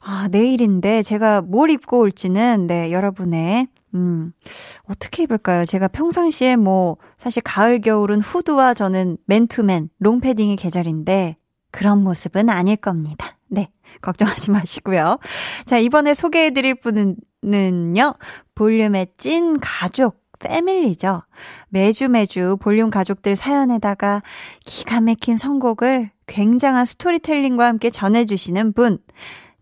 아, 0.00 0.28
내일인데 0.30 1.02
제가 1.02 1.42
뭘 1.42 1.70
입고 1.70 2.00
올지는 2.00 2.66
네, 2.66 2.90
여러분의 2.90 3.68
음, 3.94 4.32
어떻게 4.84 5.24
입을까요? 5.24 5.64
제가 5.64 5.88
평상시에 5.88 6.56
뭐, 6.56 6.96
사실 7.18 7.42
가을, 7.42 7.80
겨울은 7.80 8.20
후드와 8.20 8.72
저는 8.72 9.16
맨투맨, 9.26 9.90
롱패딩의 9.98 10.56
계절인데, 10.56 11.36
그런 11.72 12.02
모습은 12.02 12.48
아닐 12.48 12.76
겁니다. 12.76 13.36
네. 13.48 13.70
걱정하지 14.02 14.50
마시고요. 14.52 15.18
자, 15.64 15.78
이번에 15.78 16.14
소개해드릴 16.14 16.76
분은요, 16.76 18.14
볼륨의 18.54 19.08
찐 19.18 19.58
가족, 19.60 20.20
family죠. 20.38 21.22
매주 21.68 22.08
매주 22.08 22.56
볼륨 22.60 22.90
가족들 22.90 23.36
사연에다가 23.36 24.22
기가 24.64 25.00
막힌 25.00 25.36
선곡을 25.36 26.10
굉장한 26.26 26.84
storytelling과 26.86 27.66
함께 27.66 27.90
전해주시는 27.90 28.72
분. 28.72 28.98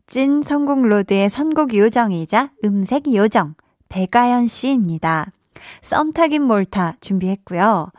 찐 0.09 0.43
성공 0.43 0.83
로드의 0.89 1.29
선곡 1.29 1.75
요정이자 1.75 2.53
음색 2.65 3.15
요정 3.15 3.55
배가연 3.91 4.47
씨입니다. 4.47 5.31
썸 5.83 6.13
타긴 6.13 6.43
몰타 6.45 6.97
준비했고요. 7.01 7.93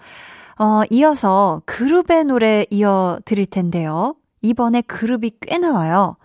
어, 0.57 0.81
이어서 0.89 1.61
그룹의 1.65 2.25
노래 2.25 2.65
이어 2.71 3.19
드릴 3.25 3.45
텐데요. 3.45 4.15
이번에 4.41 4.81
그룹이 4.81 5.33
꽤 5.41 5.59
나와요. 5.59 6.17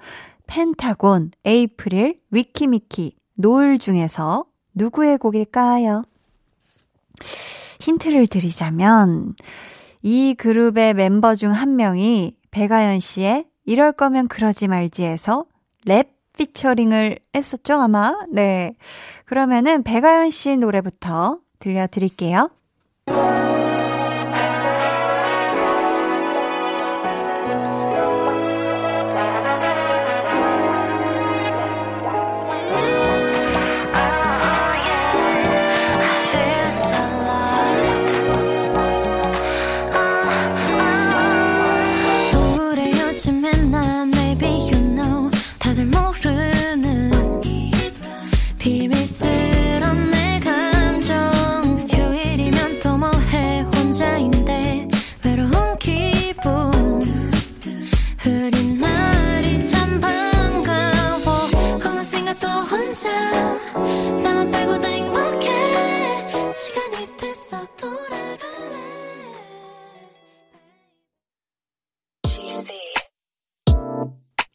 펜타곤, 0.47 1.33
에이프릴, 1.45 2.21
위키미키, 2.31 3.17
노을 3.35 3.79
중에서 3.79 4.47
누구의 4.75 5.19
곡일까요? 5.19 6.05
힌트를 7.81 8.27
드리자면 8.27 9.35
이 10.03 10.35
그룹의 10.35 10.95
멤버 10.95 11.35
중 11.35 11.53
한 11.53 11.77
명이 11.77 12.35
배가연 12.51 13.01
씨의 13.01 13.45
이럴 13.67 13.93
거면 13.93 14.29
그러지 14.29 14.69
말지에서 14.69 15.45
랩 15.85 16.09
피처링을 16.37 17.19
했었죠, 17.35 17.75
아마? 17.75 18.15
네. 18.31 18.77
그러면은 19.25 19.83
배가연 19.83 20.31
씨 20.31 20.57
노래부터 20.57 21.39
들려드릴게요. 21.59 22.51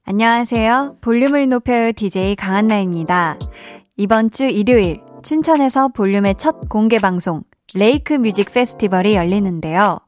안녕하세요. 0.06 1.00
볼륨을 1.02 1.50
높여요 1.50 1.92
DJ 1.92 2.38
강한나입니다. 2.38 3.38
이번 3.98 4.30
주 4.30 4.46
일요일 4.46 5.02
춘천에서 5.22 5.90
볼륨의 5.90 6.36
첫 6.36 6.70
공개 6.70 6.98
방송 6.98 7.44
Lake 7.74 8.14
Music 8.14 8.54
Festival이 8.54 9.16
열리는데요. 9.16 10.00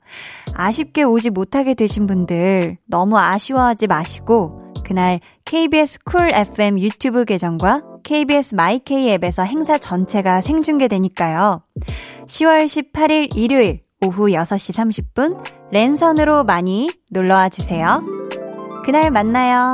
아쉽게 0.54 1.04
오지 1.04 1.32
못하게 1.32 1.74
되신 1.74 2.08
분들 2.08 2.78
너무 2.86 3.18
아쉬워하지 3.18 3.88
마시고 3.88 4.74
그날 4.86 5.20
KBS 5.44 6.00
쿨 6.06 6.32
FM 6.34 6.80
유튜브 6.80 7.26
계정과 7.26 7.91
KBS 8.04 8.56
마이케이 8.56 9.10
앱에서 9.12 9.44
행사 9.44 9.78
전체가 9.78 10.42
생중계되니까요. 10.42 11.64
10월 12.26 12.66
18일 12.66 13.36
일요일 13.36 13.82
오후 14.04 14.28
6시 14.28 15.14
30분 15.14 15.44
랜선으로 15.72 16.44
많이 16.44 16.90
놀러와 17.10 17.50
주세요. 17.50 18.02
그날 18.84 19.12
만나요. 19.12 19.74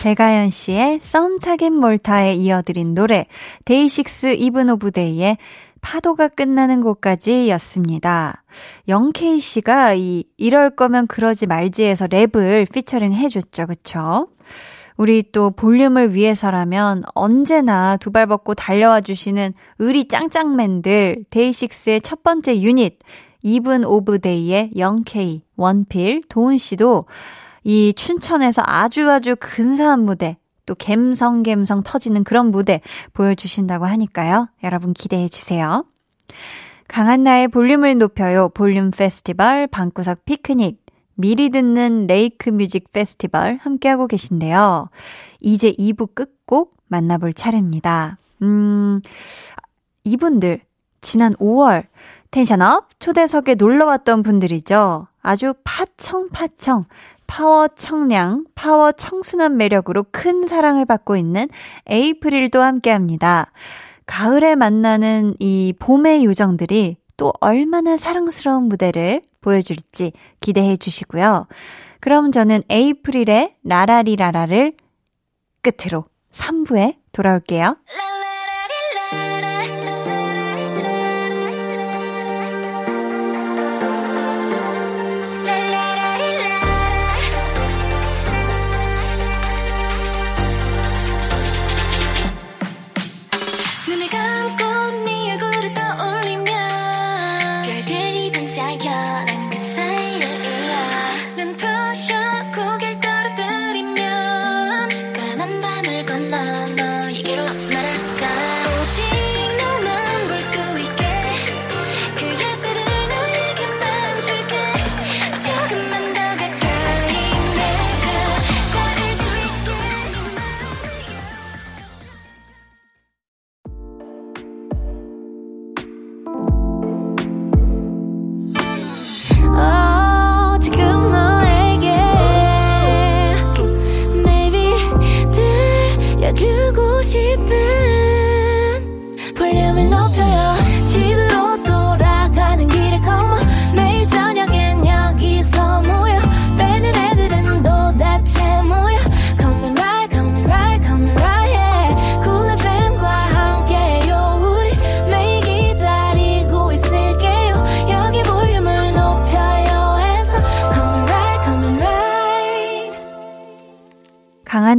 백아연 0.00 0.50
씨의 0.50 0.98
썸 1.00 1.38
타긴 1.38 1.74
뭘 1.74 2.12
타에 2.12 2.34
이어드린 2.34 2.94
노래 2.94 3.26
데이식스 3.64 4.34
이븐 4.38 4.68
오브 4.70 4.90
데이의 4.90 5.36
파도가 5.80 6.28
끝나는 6.28 6.80
곳까지 6.80 7.48
였습니다. 7.50 8.44
영케이 8.88 9.40
씨가 9.40 9.94
이 9.94 10.24
이럴 10.36 10.70
거면 10.70 11.06
그러지 11.08 11.46
말지에서 11.46 12.06
랩을 12.06 12.72
피처링 12.72 13.12
해줬죠. 13.12 13.66
그쵸? 13.66 14.28
우리 15.02 15.24
또 15.32 15.50
볼륨을 15.50 16.14
위해서라면 16.14 17.02
언제나 17.16 17.96
두 17.96 18.12
발 18.12 18.26
벗고 18.26 18.54
달려와 18.54 19.00
주시는 19.00 19.52
의리 19.80 20.06
짱짱맨들 20.06 21.24
데이식스의 21.28 22.02
첫 22.02 22.22
번째 22.22 22.60
유닛 22.60 23.00
이븐 23.42 23.84
오브 23.84 24.20
데이의 24.20 24.70
영케이, 24.76 25.42
원필, 25.56 26.22
도운 26.28 26.56
씨도 26.56 27.06
이 27.64 27.92
춘천에서 27.94 28.62
아주 28.64 29.10
아주 29.10 29.34
근사한 29.40 30.04
무대, 30.04 30.36
또 30.66 30.76
갬성갬성 30.76 31.82
터지는 31.82 32.22
그런 32.22 32.52
무대 32.52 32.80
보여주신다고 33.12 33.86
하니까요. 33.86 34.50
여러분 34.62 34.92
기대해 34.92 35.28
주세요. 35.28 35.84
강한나의 36.86 37.48
볼륨을 37.48 37.98
높여요. 37.98 38.50
볼륨 38.54 38.92
페스티벌 38.92 39.66
방구석 39.66 40.24
피크닉. 40.26 40.81
미리 41.14 41.50
듣는 41.50 42.06
레이크 42.06 42.50
뮤직 42.50 42.92
페스티벌 42.92 43.58
함께하고 43.60 44.06
계신데요. 44.06 44.88
이제 45.40 45.72
2부 45.72 46.14
끝곡 46.14 46.74
만나볼 46.88 47.32
차례입니다. 47.32 48.18
음, 48.42 49.00
이분들, 50.04 50.60
지난 51.00 51.32
5월 51.34 51.86
tension 52.30 52.83
up 52.83 52.98
초대석에 52.98 53.56
놀러 53.56 53.86
왔던 53.86 54.22
분들이죠. 54.22 55.06
아주 55.20 55.54
파청파청 55.64 56.86
파워 57.26 57.68
청량, 57.68 58.44
파워 58.54 58.92
청순한 58.92 59.56
매력으로 59.56 60.04
큰 60.10 60.46
사랑을 60.46 60.84
받고 60.84 61.16
있는 61.16 61.48
에이프릴도 61.86 62.60
함께 62.60 62.90
합니다. 62.90 63.50
가을에 64.04 64.54
만나는 64.54 65.34
이 65.38 65.72
봄의 65.78 66.24
요정들이 66.24 66.98
또 67.16 67.32
얼마나 67.40 67.96
사랑스러운 67.96 68.64
무대를 68.64 69.22
보여줄지 69.40 70.12
기대해 70.40 70.76
주시고요. 70.76 71.46
그럼 72.00 72.30
저는 72.30 72.62
에이프릴의 72.68 73.56
라라리라라를 73.64 74.74
끝으로 75.62 76.04
3부에 76.32 76.96
돌아올게요. 77.12 77.76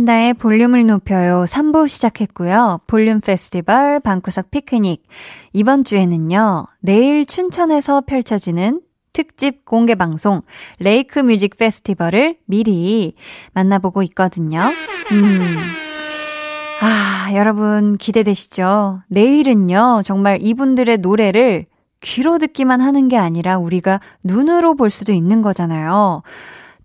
한나의 0.03 0.33
볼륨을 0.33 0.85
높여요 0.85 1.45
3부 1.47 1.87
시작했고요. 1.87 2.81
볼륨 2.87 3.21
페스티벌 3.21 4.01
방구석 4.01 4.51
피크닉. 4.51 5.01
이번 5.53 5.85
주에는요, 5.85 6.65
내일 6.81 7.25
춘천에서 7.25 8.01
펼쳐지는 8.01 8.81
특집 9.13 9.63
공개 9.63 9.95
방송 9.95 10.41
레이크 10.79 11.19
뮤직 11.19 11.55
페스티벌을 11.55 12.35
미리 12.45 13.15
만나보고 13.53 14.03
있거든요. 14.03 14.59
음. 15.13 15.39
아, 16.81 17.33
여러분 17.33 17.95
기대되시죠? 17.95 19.03
내일은요, 19.07 20.01
정말 20.03 20.39
이분들의 20.41 20.97
노래를 20.97 21.63
귀로 22.01 22.39
듣기만 22.39 22.81
하는 22.81 23.07
게 23.07 23.15
아니라 23.15 23.57
우리가 23.57 24.01
눈으로 24.21 24.75
볼 24.75 24.89
수도 24.89 25.13
있는 25.13 25.41
거잖아요. 25.41 26.23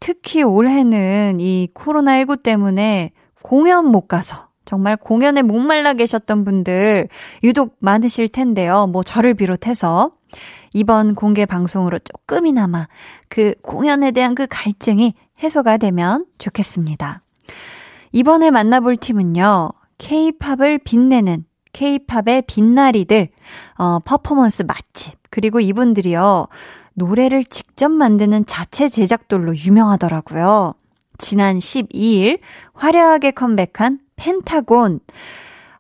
특히 0.01 0.43
올해는 0.43 1.39
이 1.41 1.69
코로나19 1.75 2.43
때문에 2.43 3.13
공연 3.43 3.87
못 3.87 4.09
가서 4.09 4.49
정말 4.65 4.97
공연에 4.97 5.43
목말라 5.43 5.95
계셨던 5.95 6.45
분들 6.45 7.09
유독 7.43 7.77
많으실 7.81 8.29
텐데요. 8.29 8.87
뭐 8.87 9.03
저를 9.03 9.35
비롯해서 9.35 10.13
이번 10.75 11.15
공개 11.15 11.47
방송으로 11.47 11.99
조금이나마 12.01 12.87
그 13.29 13.55
공연에 13.63 14.11
대한 14.11 14.35
그 14.35 14.47
갈증이 14.49 15.15
해소가 15.43 15.79
되면 15.79 16.27
좋겠습니다. 16.39 17.23
이번에 18.13 18.51
만나볼 18.51 18.97
팀은요. 18.97 19.71
K-팝을 19.99 20.79
빛내는 20.85 21.45
K-팝의 21.73 22.43
빛나리들, 22.47 23.29
어, 23.79 23.99
퍼포먼스 24.01 24.63
맛집, 24.63 25.15
그리고 25.31 25.61
이분들이요. 25.61 26.47
노래를 26.99 27.45
직접 27.45 27.91
만드는 27.91 28.47
자체 28.47 28.89
제작돌로 28.89 29.57
유명하더라고요. 29.57 30.75
지난 31.17 31.59
12일 31.59 32.41
화려하게 32.75 33.31
컴백한 33.31 34.01
펜타곤. 34.17 35.01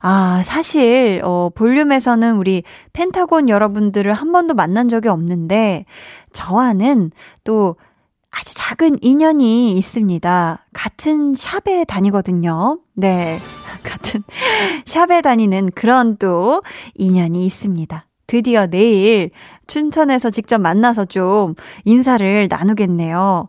아, 0.01 0.43
사실, 0.45 1.21
어, 1.25 1.51
볼륨에서는 1.55 2.37
우리 2.37 2.63
펜타곤 2.93 3.49
여러분들을 3.49 4.13
한 4.13 4.31
번도 4.31 4.55
만난 4.55 4.89
적이 4.89 5.09
없는데, 5.09 5.87
저와는 6.33 7.11
또 7.43 7.77
아주 8.31 8.55
작은 8.55 8.99
인연이 9.01 9.77
있습니다. 9.77 10.67
같은 10.73 11.35
샵에 11.35 11.85
다니거든요. 11.85 12.79
네. 12.95 13.39
같은 13.83 14.23
샵에 14.85 15.21
다니는 15.23 15.71
그런 15.75 16.17
또 16.17 16.63
인연이 16.95 17.45
있습니다. 17.45 18.08
드디어 18.29 18.69
내일 18.69 19.31
춘천에서 19.67 20.31
직접 20.31 20.61
만나서 20.61 21.07
좀 21.07 21.57
인사를 21.85 22.47
나누겠네요. 22.49 23.49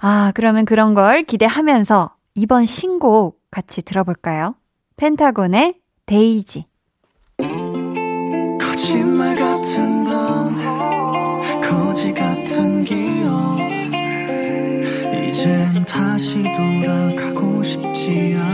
아, 0.00 0.32
그러면 0.34 0.64
그런 0.64 0.94
걸 0.94 1.22
기대하면서 1.22 2.10
이번 2.34 2.66
신곡 2.66 3.40
같이 3.52 3.84
들어볼까요? 3.84 4.56
펜타곤의 4.96 5.74
데이지. 6.06 6.66
거짓말 8.60 9.36
같은 9.36 10.04
밤, 10.04 11.40
거지 11.60 12.12
같은 12.12 12.84
기억, 12.84 13.58
이젠 15.28 15.84
다 15.84 16.04
다시 16.14 16.44
돌아가고 16.44 17.62
싶지 17.62 18.36
않아 18.38 18.53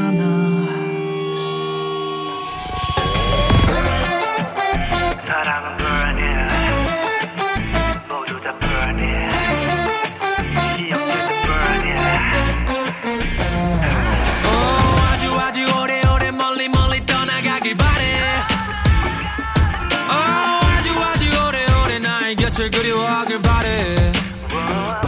곁을 22.71 22.83
그리워하길 22.83 23.43
바래 23.43 24.13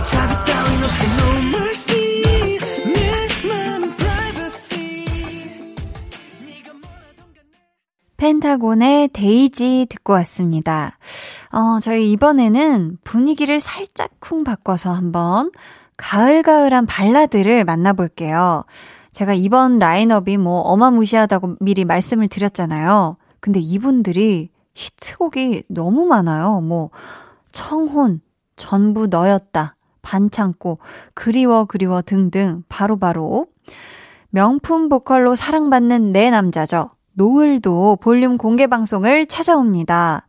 자기 0.04 0.34
따윈 0.46 0.84
없이 0.84 1.06
no 1.18 1.28
mercy 1.48 2.58
내 2.92 3.48
맘은 3.48 3.96
privacy 3.96 5.06
펜타곤의 8.16 9.08
데이지 9.08 9.86
듣고 9.88 10.12
왔습니다. 10.14 10.98
어, 11.50 11.80
저희 11.80 12.12
이번에는 12.12 12.98
분위기를 13.04 13.60
살짝 13.60 14.10
쿵 14.20 14.44
바꿔서 14.44 14.92
한번 14.92 15.50
가을가을한 15.96 16.86
발라드를 16.86 17.64
만나볼게요. 17.64 18.64
제가 19.12 19.34
이번 19.34 19.78
라인업이 19.78 20.36
뭐 20.38 20.60
어마무시하다고 20.60 21.56
미리 21.60 21.84
말씀을 21.84 22.28
드렸잖아요. 22.28 23.16
근데 23.40 23.60
이분들이 23.60 24.48
히트곡이 24.74 25.64
너무 25.68 26.06
많아요. 26.06 26.60
뭐, 26.60 26.90
청혼, 27.52 28.20
전부 28.56 29.06
너였다, 29.06 29.76
반창고, 30.02 30.78
그리워 31.14 31.64
그리워 31.64 32.02
등등 32.02 32.64
바로바로 32.68 33.46
명품 34.30 34.88
보컬로 34.88 35.34
사랑받는 35.34 36.12
내 36.12 36.30
남자죠. 36.30 36.90
노을도 37.14 37.98
볼륨 38.00 38.38
공개 38.38 38.66
방송을 38.66 39.26
찾아옵니다. 39.26 40.26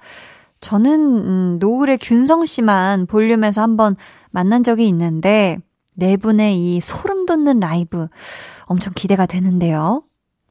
저는 0.60 1.00
음, 1.00 1.58
노을의 1.60 1.98
균성 1.98 2.46
씨만 2.46 3.06
볼륨에서 3.06 3.62
한번 3.62 3.96
만난 4.32 4.64
적이 4.64 4.88
있는데 4.90 5.58
네 5.94 6.18
분의 6.18 6.58
이 6.58 6.82
소름 6.82 7.26
돋는 7.26 7.60
라이브 7.60 8.08
엄청 8.66 8.94
기대가 8.94 9.26
되는데요. 9.26 10.04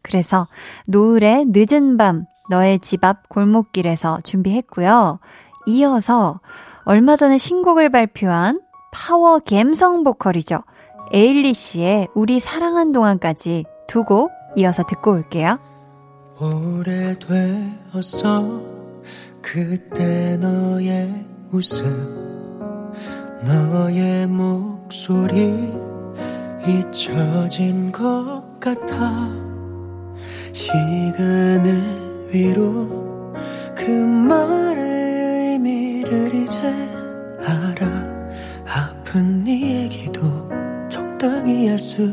그래서 0.03 0.49
노을의 0.87 1.47
늦은 1.49 1.97
밤 1.97 2.25
너의 2.51 2.79
집 2.81 3.05
앞 3.05 3.29
골목길에서 3.29 4.21
준비했고요. 4.23 5.19
이어서 5.67 6.41
얼마 6.85 7.17
전에 7.17 7.39
신곡을 7.39 7.91
발표한 7.91 8.61
파워 8.93 9.39
갬성 9.39 10.05
보컬이죠. 10.05 10.61
에일리 11.13 11.55
씨의 11.55 12.09
우리 12.15 12.41
사랑한 12.41 12.93
동안까지 12.93 13.65
두 13.87 14.05
곡 14.05 14.31
이어서 14.57 14.83
듣고 14.85 15.13
올게요. 15.13 15.59
오래되었어 17.21 18.23
그때 19.41 20.37
너의 20.39 21.09
웃음 21.53 22.93
너의 23.45 24.27
목소리 24.27 25.73
잊혀진 26.67 27.93
것 27.93 28.43
같아 28.61 29.31
시간의 30.53 31.83
위로 32.33 33.33
그 33.75 33.91
말의 33.91 34.72
의미를 36.13 36.43
이제 36.43 36.61
알아. 37.47 37.87
아픈 38.69 39.45
네 39.45 39.85
얘기도 39.85 40.21
적당히 40.89 41.69
할 41.69 41.79
수 41.79 42.13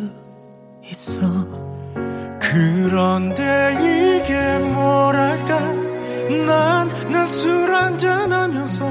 있어. 0.90 1.22
그런데 2.40 3.44
이게 4.24 4.58
뭐랄까? 4.60 5.60
난 6.48 6.88
난 7.12 7.28
술 7.28 7.74
한잔 7.74 8.32
하면서 8.32 8.86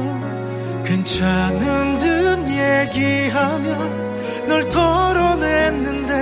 괜찮은 0.85 1.99
듯 1.99 2.49
얘기하며 2.49 3.79
널 4.47 4.69
털어냈는데 4.69 6.15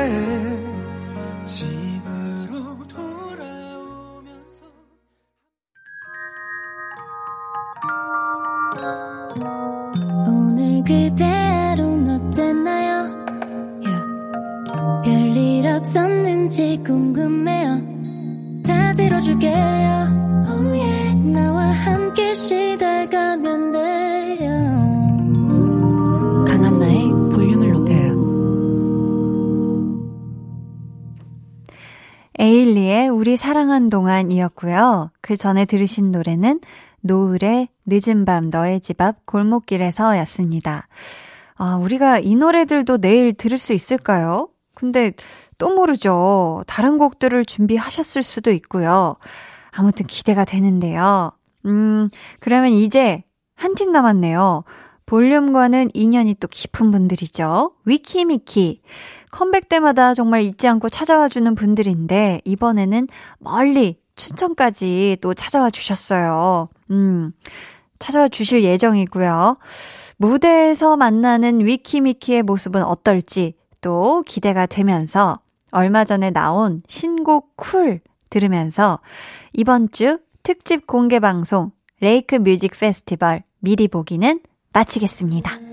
없었는지 16.76 16.82
궁금해요. 16.82 17.80
다 18.66 18.92
들어줄게요. 18.94 19.54
Oh 20.48 20.68
yeah. 20.68 21.14
나와 21.32 21.70
함께 21.70 22.34
시달가면 22.34 23.72
돼요. 23.72 24.50
강한나의 26.48 27.08
볼륨을 27.34 27.72
높여요. 27.72 28.16
에일리의 32.38 33.08
우리 33.08 33.36
사랑한 33.36 33.88
동안 33.88 34.30
이었고요. 34.30 35.10
그 35.20 35.36
전에 35.36 35.64
들으신 35.64 36.12
노래는 36.12 36.60
노을의 37.00 37.68
늦은 37.86 38.24
밤 38.24 38.50
너의 38.50 38.80
집 38.80 39.00
앞 39.00 39.24
골목길에서 39.26 40.18
였습니다. 40.18 40.88
아, 41.54 41.76
우리가 41.76 42.18
이 42.18 42.34
노래들도 42.34 42.98
내일 42.98 43.32
들을 43.32 43.56
수 43.56 43.72
있을까요? 43.72 44.48
근데 44.74 45.12
또 45.58 45.74
모르죠. 45.74 46.62
다른 46.66 46.98
곡들을 46.98 47.44
준비하셨을 47.44 48.22
수도 48.22 48.50
있고요. 48.50 49.16
아무튼 49.70 50.06
기대가 50.06 50.44
되는데요. 50.44 51.32
음, 51.66 52.08
그러면 52.40 52.70
이제 52.72 53.24
한 53.54 53.74
팀 53.74 53.90
남았네요. 53.92 54.64
볼륨과는 55.06 55.90
인연이 55.94 56.34
또 56.34 56.48
깊은 56.48 56.90
분들이죠. 56.90 57.72
위키미키. 57.84 58.82
컴백 59.30 59.68
때마다 59.68 60.14
정말 60.14 60.42
잊지 60.42 60.66
않고 60.66 60.88
찾아와 60.88 61.28
주는 61.28 61.54
분들인데, 61.54 62.40
이번에는 62.44 63.06
멀리 63.38 63.98
추천까지 64.16 65.18
또 65.20 65.32
찾아와 65.34 65.70
주셨어요. 65.70 66.68
음, 66.90 67.32
찾아와 67.98 68.28
주실 68.28 68.64
예정이고요. 68.64 69.58
무대에서 70.16 70.96
만나는 70.96 71.64
위키미키의 71.64 72.42
모습은 72.42 72.82
어떨지 72.82 73.54
또 73.80 74.22
기대가 74.26 74.66
되면서 74.66 75.38
얼마 75.76 76.06
전에 76.06 76.30
나온 76.30 76.82
신곡 76.88 77.54
COOL 77.54 78.00
들으면서 78.30 79.00
이번 79.52 79.90
주 79.90 80.18
특집 80.42 80.86
공개 80.86 81.20
방송 81.20 81.70
레이크 82.00 82.36
뮤직 82.36 82.72
페스티벌 82.72 83.42
미리 83.60 83.86
보기는 83.86 84.40
마치겠습니다. 84.72 85.65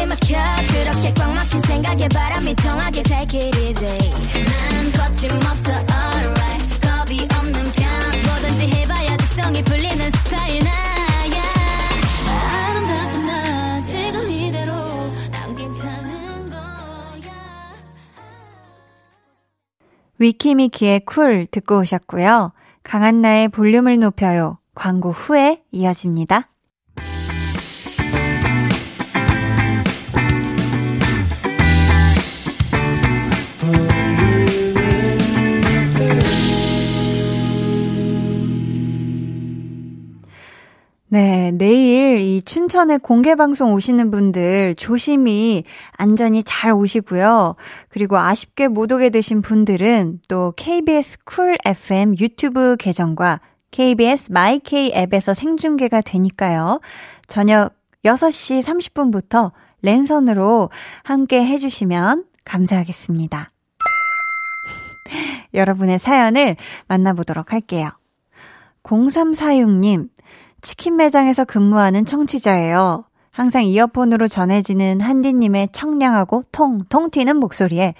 숨이 0.00 0.06
막혀 0.06 0.38
그렇게 0.72 1.12
꽉 1.14 1.34
막힌 1.34 1.60
생각에 1.60 2.08
바람이 2.08 2.54
통하게 2.54 3.02
take 3.02 3.40
it 3.40 3.58
easy 3.60 3.98
난 4.08 4.92
거침없어 4.92 5.72
alright 5.72 6.80
겁이 6.80 7.28
없는 7.36 7.52
편 7.72 7.88
뭐든지 8.26 8.70
해봐야 8.70 9.16
직성이 9.18 9.62
풀리는 9.62 10.10
스타일 10.10 10.58
나야 10.64 11.42
아름답지만 12.52 13.84
지금 13.84 14.30
이대로 14.30 14.72
난 15.30 15.56
괜찮은 15.56 16.50
거야 16.50 17.32
위키미키의 20.18 21.04
COOL 21.04 21.46
듣고 21.46 21.80
오셨고요. 21.80 22.52
강한나의 22.82 23.48
볼륨을 23.48 23.98
높여요. 23.98 24.58
광고 24.74 25.12
후에 25.12 25.62
이어집니다. 25.72 26.49
네, 41.12 41.50
내일 41.50 42.20
이 42.20 42.40
춘천에 42.40 42.98
공개 42.98 43.34
방송 43.34 43.72
오시는 43.74 44.12
분들 44.12 44.76
조심히 44.76 45.64
안전히 45.96 46.44
잘 46.44 46.70
오시고요. 46.70 47.56
그리고 47.88 48.16
아쉽게 48.16 48.68
못 48.68 48.92
오게 48.92 49.10
되신 49.10 49.42
분들은 49.42 50.20
또 50.28 50.52
KBS 50.56 51.24
쿨 51.24 51.58
FM 51.64 52.14
유튜브 52.20 52.76
계정과 52.78 53.40
KBS 53.72 54.30
마이케이 54.30 54.92
앱에서 54.94 55.34
생중계가 55.34 56.00
되니까요. 56.02 56.80
저녁 57.26 57.74
6시 58.04 58.62
30분부터 58.62 59.50
랜선으로 59.82 60.70
함께 61.02 61.44
해주시면 61.44 62.26
감사하겠습니다. 62.44 63.48
여러분의 65.54 65.98
사연을 65.98 66.54
만나보도록 66.86 67.52
할게요. 67.52 67.90
0346님, 68.84 70.08
치킨 70.62 70.96
매장에서 70.96 71.44
근무하는 71.44 72.04
청취자예요. 72.04 73.04
항상 73.30 73.64
이어폰으로 73.64 74.26
전해지는 74.26 75.00
한디님의 75.00 75.70
청량하고 75.72 76.42
통통 76.52 77.10
튀는 77.10 77.36
목소리에 77.36 77.94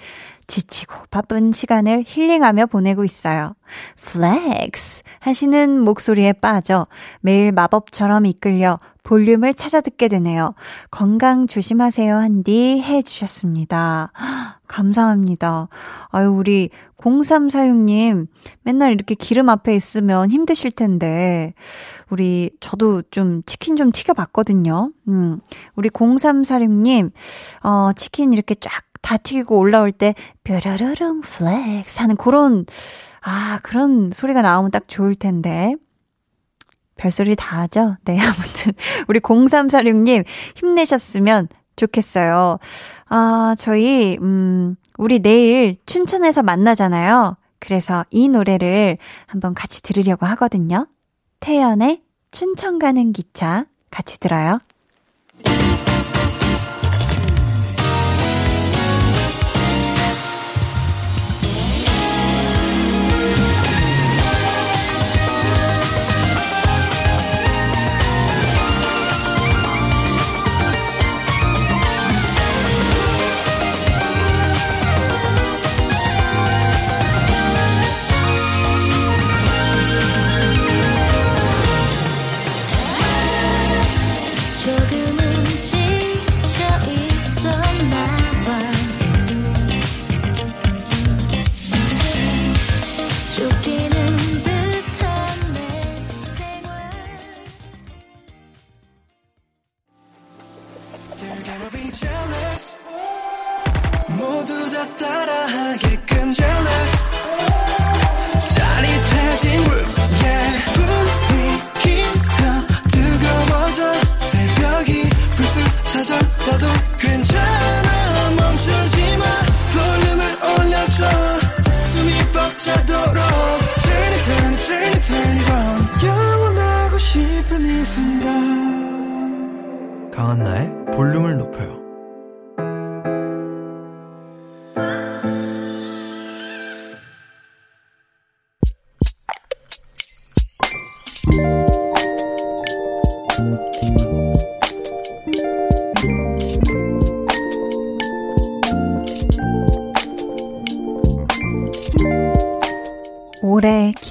지치고 0.47 0.93
바쁜 1.09 1.51
시간을 1.53 2.03
힐링하며 2.05 2.65
보내고 2.65 3.05
있어요. 3.05 3.55
flex 3.95 5.03
하시는 5.19 5.79
목소리에 5.79 6.33
빠져 6.33 6.87
매일 7.21 7.53
마법처럼 7.53 8.25
이끌려 8.25 8.77
볼륨을 9.03 9.53
찾아 9.53 9.81
듣게 9.81 10.07
되네요. 10.09 10.53
건강 10.91 11.47
조심하세요 11.47 12.15
한디 12.15 12.81
해주셨습니다. 12.81 14.11
감사합니다. 14.67 15.67
아유, 16.09 16.29
우리 16.29 16.69
0346님, 16.97 18.27
맨날 18.63 18.93
이렇게 18.93 19.15
기름 19.15 19.49
앞에 19.49 19.75
있으면 19.75 20.29
힘드실 20.29 20.71
텐데, 20.71 21.53
우리, 22.11 22.51
저도 22.59 23.01
좀 23.09 23.41
치킨 23.45 23.75
좀 23.75 23.91
튀겨봤거든요. 23.91 24.91
음, 25.07 25.39
우리 25.75 25.89
0346님, 25.89 27.11
어, 27.63 27.91
치킨 27.93 28.33
이렇게 28.33 28.53
쫙 28.55 28.91
다 29.01 29.17
튀기고 29.17 29.57
올라올 29.57 29.91
때, 29.91 30.13
뾰라라랑 30.43 31.21
flex 31.21 32.01
하는 32.01 32.15
그런, 32.15 32.65
아, 33.21 33.59
그런 33.63 34.11
소리가 34.11 34.41
나오면 34.41 34.71
딱 34.71 34.87
좋을 34.87 35.15
텐데. 35.15 35.75
별소리 36.97 37.35
다 37.35 37.61
하죠? 37.61 37.97
네, 38.05 38.17
아무튼. 38.21 38.73
우리 39.07 39.19
0346님, 39.19 40.23
힘내셨으면 40.55 41.47
좋겠어요. 41.75 42.59
아, 43.09 43.55
저희, 43.57 44.17
음, 44.21 44.75
우리 44.97 45.19
내일 45.19 45.77
춘천에서 45.85 46.43
만나잖아요. 46.43 47.37
그래서 47.59 48.05
이 48.11 48.27
노래를 48.27 48.97
한번 49.25 49.53
같이 49.53 49.81
들으려고 49.81 50.25
하거든요. 50.27 50.87
태연의 51.41 52.01
춘천 52.29 52.79
가는 52.79 53.11
기차 53.11 53.65
같이 53.89 54.19
들어요. 54.19 54.59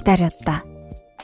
기다렸다. 0.01 0.65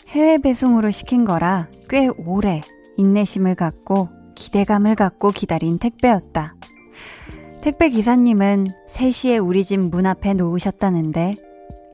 해외 0.09 0.37
배송으로 0.37 0.91
시킨 0.91 1.25
거라 1.25 1.67
꽤 1.89 2.07
오래 2.25 2.61
인내심을 2.97 3.55
갖고 3.55 4.09
기대감을 4.35 4.95
갖고 4.95 5.31
기다린 5.31 5.79
택배였다. 5.79 6.55
택배 7.61 7.89
기사님은 7.89 8.67
3시에 8.87 9.45
우리 9.45 9.63
집 9.63 9.77
문 9.79 10.05
앞에 10.05 10.33
놓으셨다는데 10.35 11.35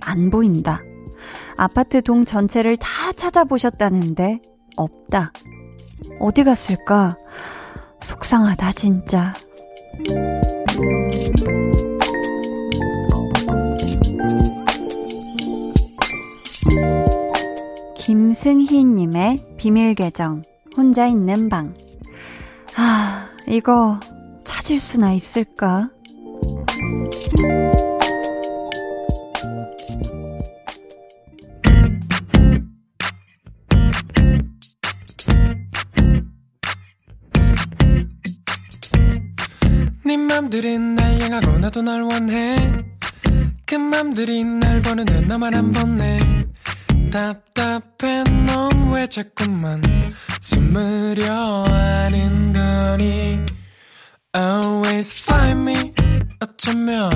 안 0.02 0.30
보인다. 0.30 0.82
아파트 1.56 2.02
동 2.02 2.26
전체를 2.26 2.78
다 2.78 2.88
찾아보셨다는데 3.16 4.40
없다. 4.76 5.32
어디 6.20 6.44
갔을까? 6.44 7.18
속상하다 8.02 8.72
진짜. 8.74 9.34
김승희님의 18.34 19.58
비밀 19.58 19.94
계정, 19.94 20.42
혼자 20.76 21.06
있는 21.06 21.50
방. 21.50 21.76
아, 22.76 23.30
이거 23.48 24.00
찾을 24.44 24.80
수나 24.80 25.14
있을까? 25.14 25.92
네 40.04 40.18
맘들이 40.18 40.80
날 40.80 41.22
향하고 41.22 41.60
나도 41.60 41.84
널 41.84 42.02
원해 42.02 42.56
그 43.68 43.76
맘들이 43.76 44.44
날 44.44 44.82
보는데 44.82 45.22
나만 45.22 45.54
안 45.54 45.72
보네 45.72 46.43
답답해 47.14 48.24
넌 48.48 48.92
왜 48.92 49.06
자꾸만 49.06 49.84
숨으려 50.42 51.64
하는 51.68 52.52
거니 52.52 53.40
Always 54.36 55.22
find 55.22 55.72
me 55.72 55.94
어쩌면 56.42 57.12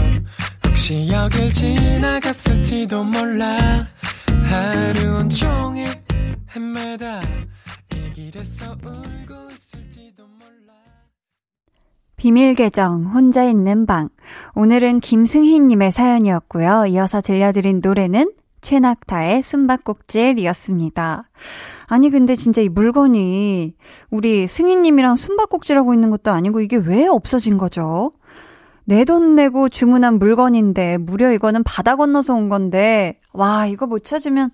혹시 0.67 1.09
여길 1.11 1.51
지나갔을지도 1.51 3.03
몰라 3.05 3.57
하루 4.47 5.15
온종일 5.15 5.87
헤매다 6.55 7.21
이 7.95 8.13
길에서 8.13 8.73
울고 8.73 9.51
있을지도 9.51 10.27
몰라 10.27 10.75
비밀 12.17 12.53
계정, 12.53 13.05
혼자 13.05 13.43
있는 13.43 13.87
방. 13.87 14.09
오늘은 14.53 14.99
김승희님의 14.99 15.91
사연이었고요. 15.91 16.85
이어서 16.85 17.19
들려드린 17.21 17.81
노래는 17.83 18.31
최낙타의 18.61 19.43
숨바꼭질이었습니다. 19.43 21.29
아니, 21.87 22.09
근데 22.09 22.35
진짜 22.35 22.61
이 22.61 22.69
물건이 22.69 23.75
우리 24.09 24.47
승희님이랑 24.47 25.15
숨바꼭질하고 25.15 25.93
있는 25.93 26.09
것도 26.09 26.31
아니고 26.31 26.61
이게 26.61 26.77
왜 26.77 27.07
없어진 27.07 27.57
거죠? 27.57 28.11
내 28.85 29.03
돈 29.03 29.35
내고 29.35 29.67
주문한 29.69 30.17
물건인데, 30.19 30.97
무려 30.97 31.31
이거는 31.33 31.63
바다 31.63 31.95
건너서 31.97 32.33
온 32.33 32.47
건데, 32.49 33.19
와, 33.33 33.65
이거 33.65 33.85
못 33.85 34.03
찾으면, 34.05 34.49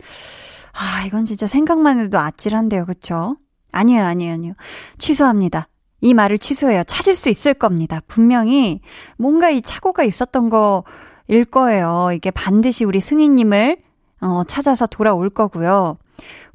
아, 0.73 1.05
이건 1.05 1.25
진짜 1.25 1.45
생각만 1.45 1.99
해도 1.99 2.17
아찔한데요, 2.19 2.85
그쵸? 2.85 3.37
아니에요, 3.71 4.03
아니에요, 4.03 4.33
아니에요. 4.33 4.53
취소합니다. 4.97 5.67
이 6.01 6.13
말을 6.13 6.37
취소해요. 6.37 6.83
찾을 6.83 7.15
수 7.15 7.29
있을 7.29 7.53
겁니다. 7.53 8.01
분명히 8.07 8.81
뭔가 9.17 9.49
이 9.49 9.61
착오가 9.61 10.03
있었던 10.03 10.49
거일 10.49 11.45
거예요. 11.45 12.09
이게 12.13 12.29
반드시 12.29 12.83
우리 12.85 12.99
승희님을 12.99 13.77
어, 14.24 14.43
찾아서 14.45 14.88
돌아올 14.88 15.30
거고요. 15.30 15.97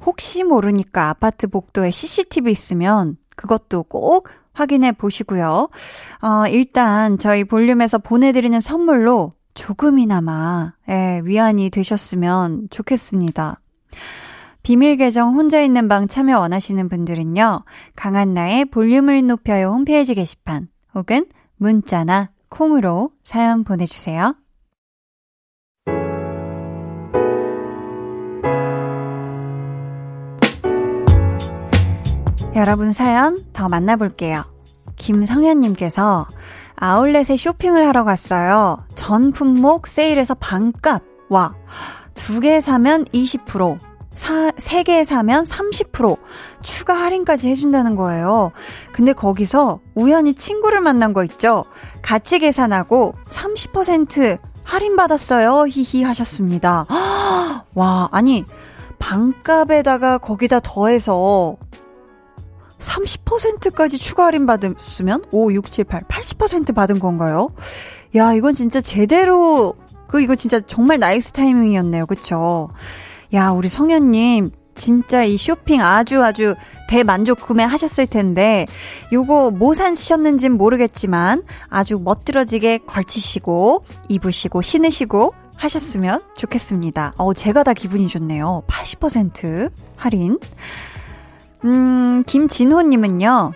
혹시 0.05 0.43
모르니까 0.43 1.09
아파트 1.09 1.47
복도에 1.47 1.91
CCTV 1.91 2.51
있으면 2.51 3.17
그것도 3.35 3.83
꼭 3.83 4.27
확인해 4.53 4.91
보시고요. 4.91 5.69
어, 6.21 6.47
일단 6.49 7.19
저희 7.19 7.43
볼륨에서 7.43 7.99
보내드리는 7.99 8.59
선물로 8.59 9.29
조금이나마 9.53 10.73
예, 10.89 11.21
위안이 11.23 11.69
되셨으면 11.69 12.69
좋겠습니다. 12.71 13.61
비밀 14.63 14.97
계정 14.97 15.35
혼자 15.35 15.61
있는 15.61 15.87
방 15.87 16.07
참여 16.07 16.39
원하시는 16.39 16.89
분들은요. 16.89 17.63
강한나의 17.95 18.65
볼륨을 18.65 19.25
높여요 19.27 19.69
홈페이지 19.69 20.15
게시판 20.15 20.67
혹은 20.95 21.25
문자나 21.57 22.31
콩으로 22.49 23.11
사연 23.23 23.63
보내주세요. 23.63 24.35
여러분 32.55 32.91
사연 32.93 33.43
더 33.53 33.69
만나볼게요. 33.69 34.43
김성현님께서 34.95 36.27
아울렛에 36.75 37.37
쇼핑을 37.37 37.87
하러 37.87 38.03
갔어요. 38.03 38.83
전 38.95 39.31
품목 39.31 39.87
세일에서 39.87 40.35
반값. 40.35 41.03
와. 41.29 41.53
두 42.15 42.41
개 42.41 42.59
사면 42.61 43.05
20%. 43.05 43.77
사, 44.15 44.51
3개 44.51 45.05
사면 45.05 45.45
30% 45.45 46.17
추가 46.61 46.93
할인까지 46.95 47.49
해준다는 47.49 47.95
거예요. 47.95 48.51
근데 48.91 49.13
거기서 49.13 49.79
우연히 49.95 50.33
친구를 50.33 50.81
만난 50.81 51.13
거 51.13 51.23
있죠? 51.23 51.63
같이 52.01 52.39
계산하고 52.39 53.13
30% 53.29 54.37
할인받았어요. 54.65 55.67
히히 55.67 56.03
하셨습니다. 56.03 56.85
와, 57.75 58.09
아니, 58.11 58.43
반값에다가 58.99 60.17
거기다 60.17 60.59
더해서 60.59 61.55
30%까지 62.79 63.99
추가 63.99 64.25
할인 64.25 64.45
받으면 64.45 65.23
5, 65.31 65.53
6, 65.53 65.71
7, 65.71 65.83
8, 65.85 66.03
80% 66.03 66.73
받은 66.73 66.99
건가요? 66.99 67.49
야, 68.15 68.33
이건 68.33 68.53
진짜 68.53 68.81
제대로, 68.81 69.75
그, 70.07 70.21
이거 70.21 70.35
진짜 70.35 70.59
정말 70.59 70.99
nice 70.99 71.33
타이밍이었네요. 71.33 72.05
그쵸? 72.05 72.69
야, 73.33 73.49
우리 73.51 73.69
성현님, 73.69 74.51
진짜 74.73 75.23
이 75.23 75.37
쇼핑 75.37 75.81
아주 75.81 76.23
아주 76.23 76.55
대만족 76.87 77.41
구매하셨을 77.41 78.07
텐데, 78.07 78.65
요거 79.11 79.51
뭐 79.51 79.73
사셨는진 79.73 80.53
모르겠지만, 80.53 81.43
아주 81.69 81.99
멋들어지게 81.99 82.79
걸치시고, 82.87 83.83
입으시고, 84.07 84.61
신으시고, 84.61 85.33
하셨으면 85.59 86.21
좋겠습니다. 86.37 87.13
어, 87.17 87.33
제가 87.33 87.63
다 87.63 87.73
기분이 87.73 88.07
좋네요. 88.07 88.63
80% 88.67 89.69
할인. 89.97 90.39
음, 91.65 92.23
김진호님은요, 92.25 93.51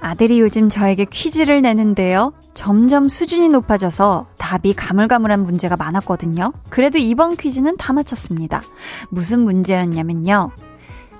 아들이 0.00 0.38
요즘 0.38 0.68
저에게 0.68 1.06
퀴즈를 1.06 1.62
내는데요. 1.62 2.34
점점 2.52 3.08
수준이 3.08 3.48
높아져서 3.48 4.26
답이 4.36 4.74
가물가물한 4.74 5.42
문제가 5.42 5.76
많았거든요. 5.76 6.52
그래도 6.68 6.98
이번 6.98 7.36
퀴즈는 7.36 7.78
다 7.78 7.94
맞췄습니다. 7.94 8.62
무슨 9.08 9.40
문제였냐면요. 9.40 10.50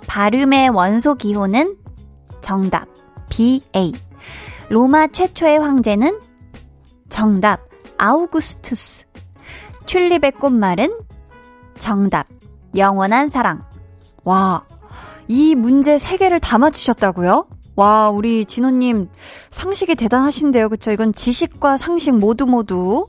발음의 0.07 0.69
원소 0.69 1.15
기호는 1.15 1.77
정답 2.43 2.87
BA. 3.31 3.95
로마 4.69 5.07
최초의 5.07 5.59
황제는 5.61 6.21
정답 7.09 7.61
아우구스투스. 7.97 9.07
튤립의 9.87 10.33
꽃말은 10.33 10.99
정답 11.79 12.29
영원한 12.77 13.31
사랑. 13.31 13.65
와, 14.25 14.65
이 15.29 15.55
문제 15.55 15.97
3개를 15.97 16.41
다 16.41 16.59
맞추셨다고요? 16.59 17.47
와, 17.77 18.09
우리 18.11 18.45
진호님 18.45 19.09
상식이 19.51 19.97
대단하신데요. 19.97 20.69
그쵸? 20.69 20.93
이건 20.93 21.13
지식과 21.13 21.77
상식 21.77 22.15
모두 22.15 22.47
모두. 22.47 23.07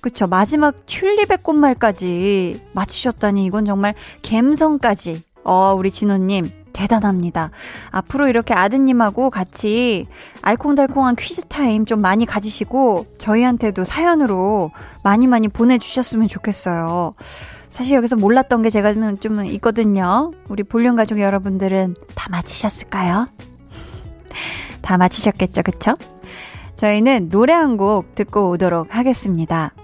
그쵸? 0.00 0.26
마지막 0.26 0.86
튤립의 0.86 1.38
꽃말까지 1.42 2.62
맞추셨다니 2.72 3.44
이건 3.44 3.64
정말 3.64 3.94
갬성까지. 4.22 5.22
어, 5.44 5.74
우리 5.76 5.90
진호님 5.90 6.50
대단합니다. 6.72 7.50
앞으로 7.90 8.28
이렇게 8.28 8.52
아드님하고 8.54 9.30
같이 9.30 10.06
알콩달콩한 10.42 11.16
퀴즈 11.16 11.46
타임 11.46 11.86
좀 11.86 12.00
많이 12.00 12.26
가지시고 12.26 13.06
저희한테도 13.18 13.84
사연으로 13.84 14.70
많이 15.02 15.26
많이 15.26 15.48
보내주셨으면 15.48 16.28
좋겠어요. 16.28 17.14
사실 17.76 17.94
여기서 17.94 18.16
몰랐던 18.16 18.62
게 18.62 18.70
제가 18.70 18.94
좀 19.20 19.44
있거든요. 19.44 20.32
우리 20.48 20.62
볼륨 20.62 20.96
가족 20.96 21.20
여러분들은 21.20 21.94
다 22.14 22.26
맞히셨을까요? 22.30 23.28
다 24.80 24.96
맞히셨겠죠, 24.96 25.62
그쵸? 25.62 25.92
저희는 26.76 27.28
노래 27.28 27.52
한 27.52 27.76
곡 27.76 28.14
듣고 28.14 28.48
오도록 28.48 28.96
하겠습니다. 28.96 29.74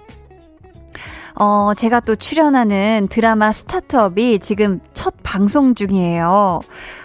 어, 1.35 1.73
제가 1.75 1.99
또 1.99 2.15
출연하는 2.15 3.09
드라마 3.11 3.51
스타트업이 3.51 4.39
지금 4.39 4.79
첫 4.95 5.13
방송 5.21 5.75
중이에요. 5.75 6.61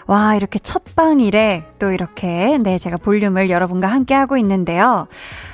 와, 0.06 0.36
이렇게 0.36 0.58
첫 0.58 0.84
방일에 0.96 1.64
또 1.78 1.92
이렇게, 1.92 2.56
네, 2.56 2.78
제가 2.78 2.96
볼륨을 2.96 3.50
여러분과 3.50 3.88
함께 3.88 4.14
하고 4.14 4.38
있는데요. 4.38 5.06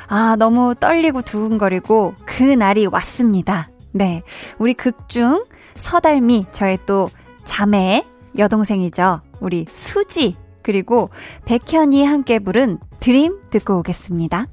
아, 0.07 0.37
너무 0.39 0.77
떨리고 0.77 1.23
두근거리고 1.23 2.15
그 2.25 2.45
날이 2.45 2.87
왔습니다. 2.87 3.69
네. 3.95 4.23
우리 4.59 4.75
극중 4.75 5.45
서달미, 5.77 6.47
저의 6.53 6.79
또 6.85 7.11
자매 7.45 8.05
여동생이죠. 8.37 9.21
우리 9.41 9.67
수지 9.71 10.37
그리고 10.63 11.11
백현이 11.45 12.05
함께 12.05 12.41
부른 12.41 12.79
드림 13.01 13.39
듣고 13.51 13.79
오겠습니다. 13.79 14.47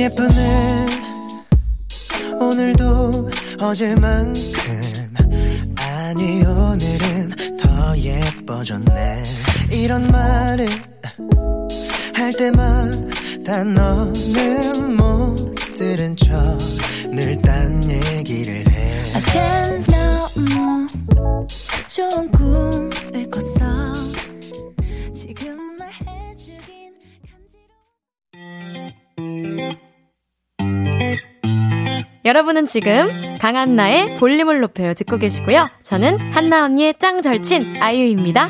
예쁘네. 0.00 0.86
오늘도 2.40 3.30
어제만큼 3.60 5.14
아니 5.76 6.42
오늘은 6.42 7.30
더 7.58 7.98
예뻐졌네. 7.98 9.24
이런 9.72 10.10
말을 10.10 10.68
할 12.14 12.32
때마다 12.32 13.62
너는 13.64 14.96
못 14.96 15.54
들은 15.76 16.16
척 16.16 16.30
늘 17.12 17.36
딴 17.42 17.82
얘기를 17.90 18.64
해. 18.70 19.02
어젠 19.16 19.84
너무 19.84 20.86
좋은 21.88 22.30
꿈을 22.32 23.30
꿨어 23.30 23.59
여러분은 32.30 32.64
지금 32.64 33.38
강한나의 33.40 34.14
볼륨을 34.14 34.60
높여요 34.60 34.94
듣고 34.94 35.16
계시고요. 35.16 35.66
저는 35.82 36.32
한나 36.32 36.64
언니의 36.64 36.94
짱 36.96 37.22
절친 37.22 37.82
아이유입니다. 37.82 38.48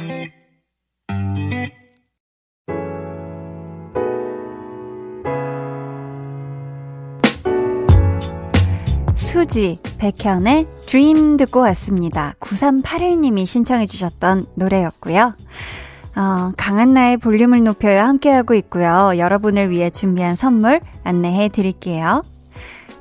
수지, 9.14 9.78
백현의 9.96 10.66
Dream 10.84 11.38
듣고 11.38 11.60
왔습니다. 11.60 12.34
9381님이 12.38 13.46
신청해 13.46 13.86
주셨던 13.86 14.44
노래였고요. 14.56 15.34
어, 16.16 16.52
강한나의 16.58 17.16
볼륨을 17.16 17.64
높여요 17.64 18.02
함께하고 18.02 18.52
있고요. 18.52 19.12
여러분을 19.16 19.70
위해 19.70 19.88
준비한 19.88 20.36
선물 20.36 20.82
안내해 21.02 21.48
드릴게요. 21.48 22.22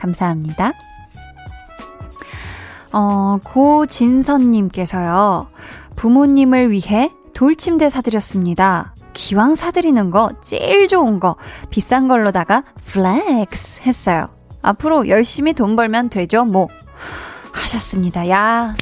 감사합니다. 0.00 0.72
어, 2.92 3.38
고진선님께서요, 3.44 5.48
부모님을 5.94 6.70
위해 6.70 7.12
돌침대 7.34 7.88
사드렸습니다. 7.88 8.94
기왕 9.12 9.54
사드리는 9.54 10.10
거 10.10 10.30
제일 10.40 10.88
좋은 10.88 11.20
거 11.20 11.36
비싼 11.68 12.08
걸로다가 12.08 12.64
flex 12.84 13.82
했어요. 13.82 14.28
앞으로 14.62 15.08
열심히 15.08 15.52
돈 15.52 15.76
벌면 15.76 16.10
되죠, 16.10 16.44
뭐. 16.44 16.68
하셨습니다. 17.52 18.28
야. 18.28 18.74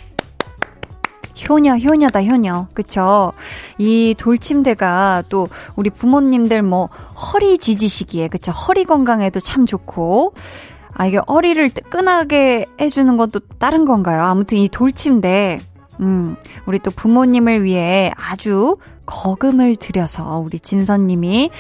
효녀, 1.49 1.77
효녀다, 1.77 2.25
효녀. 2.25 2.67
그쵸? 2.75 3.33
이 3.79 4.15
돌침대가 4.19 5.23
또 5.29 5.49
우리 5.77 5.91
부모님들 5.91 6.63
뭐 6.63 6.89
허리 7.15 7.59
지지시기에, 7.59 8.29
그쵸? 8.29 8.53
허리 8.53 8.85
건강에도 8.85 9.39
참 9.39 9.67
좋고. 9.67 10.33
아, 10.99 11.07
이게 11.07 11.19
허리를 11.27 11.71
뜨끈하게 11.71 12.67
해주는 12.81 13.17
것도 13.17 13.41
다른 13.59 13.85
건가요? 13.87 14.23
아무튼 14.25 14.59
이 14.59 14.69
돌침대. 14.69 15.61
음, 16.01 16.37
우리 16.67 16.79
또 16.79 16.91
부모님을 16.91 17.65
위해 17.65 18.13
아주 18.17 18.77
거금을 19.07 19.77
들여서 19.77 20.43
우리 20.45 20.61
진선님이 20.61 21.51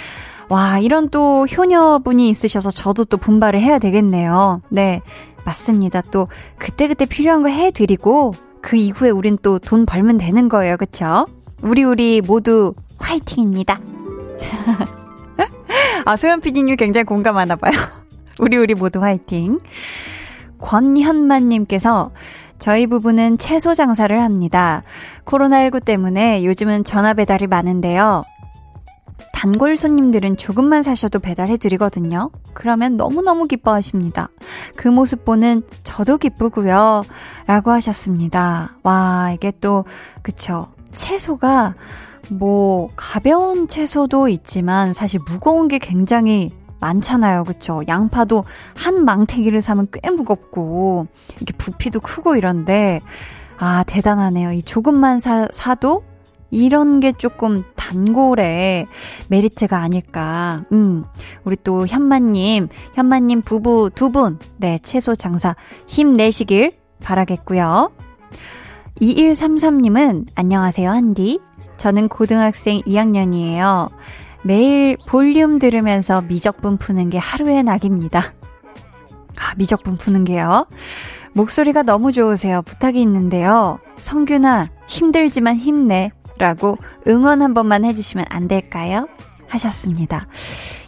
와, 0.48 0.78
이런 0.78 1.08
또 1.08 1.44
효녀분이 1.46 2.28
있으셔서 2.30 2.70
저도 2.70 3.04
또 3.04 3.16
분발을 3.16 3.60
해야 3.60 3.78
되겠네요. 3.78 4.62
네, 4.70 5.00
맞습니다. 5.44 6.02
또 6.10 6.28
그때그때 6.58 7.06
필요한 7.06 7.42
거 7.42 7.48
해드리고 7.48 8.34
그 8.60 8.76
이후에 8.76 9.10
우린 9.10 9.38
또 9.40 9.58
돈 9.58 9.86
벌면 9.86 10.18
되는 10.18 10.48
거예요. 10.48 10.76
그쵸? 10.76 11.26
우리 11.62 11.84
우리 11.84 12.20
모두 12.20 12.74
화이팅입니다. 12.98 13.78
아, 16.04 16.16
소연 16.16 16.40
PD님 16.40 16.76
굉장히 16.76 17.04
공감하나 17.04 17.56
봐요. 17.56 17.72
우리 18.40 18.56
우리 18.56 18.74
모두 18.74 19.02
화이팅. 19.02 19.60
권현만님께서 20.60 22.10
저희 22.58 22.86
부부는 22.86 23.38
채소 23.38 23.74
장사를 23.74 24.20
합니다. 24.22 24.82
코로나19 25.24 25.84
때문에 25.84 26.44
요즘은 26.44 26.84
전화 26.84 27.14
배달이 27.14 27.46
많은데요. 27.46 28.24
단골 29.32 29.76
손님들은 29.76 30.36
조금만 30.36 30.82
사셔도 30.82 31.20
배달해 31.20 31.56
드리거든요. 31.56 32.30
그러면 32.54 32.96
너무너무 32.96 33.46
기뻐하십니다. 33.46 34.30
그 34.74 34.88
모습 34.88 35.24
보는 35.24 35.62
저도 35.84 36.18
기쁘고요. 36.18 37.04
라고 37.46 37.70
하셨습니다. 37.70 38.76
와, 38.82 39.30
이게 39.32 39.52
또, 39.60 39.84
그쵸. 40.22 40.66
채소가 40.92 41.76
뭐, 42.30 42.90
가벼운 42.96 43.68
채소도 43.68 44.26
있지만 44.28 44.92
사실 44.92 45.20
무거운 45.24 45.68
게 45.68 45.78
굉장히 45.78 46.50
많잖아요. 46.80 47.44
그쵸? 47.44 47.82
양파도 47.88 48.44
한 48.76 49.04
망태기를 49.04 49.62
사면 49.62 49.88
꽤 49.92 50.10
무겁고, 50.10 51.06
이렇게 51.36 51.52
부피도 51.56 52.00
크고 52.00 52.36
이런데, 52.36 53.00
아, 53.58 53.84
대단하네요. 53.86 54.52
이 54.52 54.62
조금만 54.62 55.20
사, 55.20 55.48
사도 55.50 56.04
이런 56.50 57.00
게 57.00 57.12
조금 57.12 57.64
단골의 57.76 58.86
메리트가 59.28 59.78
아닐까. 59.78 60.64
음, 60.72 61.04
우리 61.44 61.56
또 61.62 61.86
현마님, 61.86 62.68
현마님 62.94 63.42
부부 63.42 63.90
두 63.94 64.10
분, 64.10 64.38
네, 64.56 64.78
채소 64.78 65.14
장사 65.14 65.54
힘내시길 65.86 66.72
바라겠고요. 67.02 67.90
2133님은 69.00 70.26
안녕하세요, 70.34 70.90
한디. 70.90 71.40
저는 71.76 72.08
고등학생 72.08 72.80
2학년이에요. 72.80 73.90
매일 74.48 74.96
볼륨 75.06 75.58
들으면서 75.58 76.22
미적분 76.22 76.78
푸는 76.78 77.10
게 77.10 77.18
하루의 77.18 77.64
낙입니다. 77.64 78.20
아, 78.20 79.54
미적분 79.58 79.98
푸는 79.98 80.24
게요. 80.24 80.66
목소리가 81.34 81.82
너무 81.82 82.12
좋으세요. 82.12 82.62
부탁이 82.62 82.98
있는데요. 83.02 83.78
성균아, 84.00 84.70
힘들지만 84.86 85.56
힘내. 85.56 86.12
라고 86.38 86.78
응원 87.06 87.42
한 87.42 87.52
번만 87.52 87.84
해주시면 87.84 88.24
안 88.30 88.48
될까요? 88.48 89.06
하셨습니다. 89.48 90.28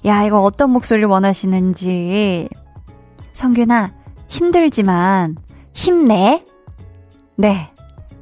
야, 0.06 0.24
이거 0.24 0.40
어떤 0.40 0.70
목소리를 0.70 1.06
원하시는지. 1.06 2.48
성균아, 3.34 3.92
힘들지만 4.28 5.36
힘내. 5.74 6.42
네. 7.36 7.70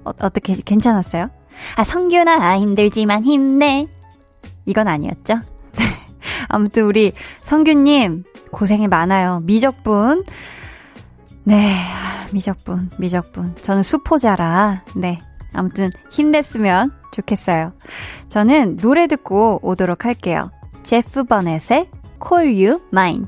어, 0.05 0.11
어떻게, 0.21 0.57
괜찮았어요? 0.57 1.31
아, 1.77 1.85
성균아, 1.85 2.59
힘들지만 2.59 3.23
힘내. 3.23 3.87
이건 4.69 4.87
아니었죠? 4.87 5.41
네. 5.79 5.85
아무튼 6.49 6.85
우리 6.85 7.13
성균님 7.41 8.25
고생이 8.53 8.87
많아요. 8.87 9.41
미적분. 9.45 10.25
네, 11.45 11.75
미적분, 12.31 12.91
미적분. 12.99 13.57
저는 13.63 13.83
수포자라, 13.83 14.85
네. 14.95 15.19
아무튼 15.55 15.91
힘냈으면 16.11 16.93
좋겠어요. 17.13 17.73
저는 18.29 18.77
노래 18.77 19.07
듣고 19.07 19.59
오도록 19.63 20.05
할게요. 20.05 20.51
제프 20.83 21.25
버넷의 21.25 21.89
Call 22.23 22.55
You 22.55 22.81
Mine. 22.93 23.25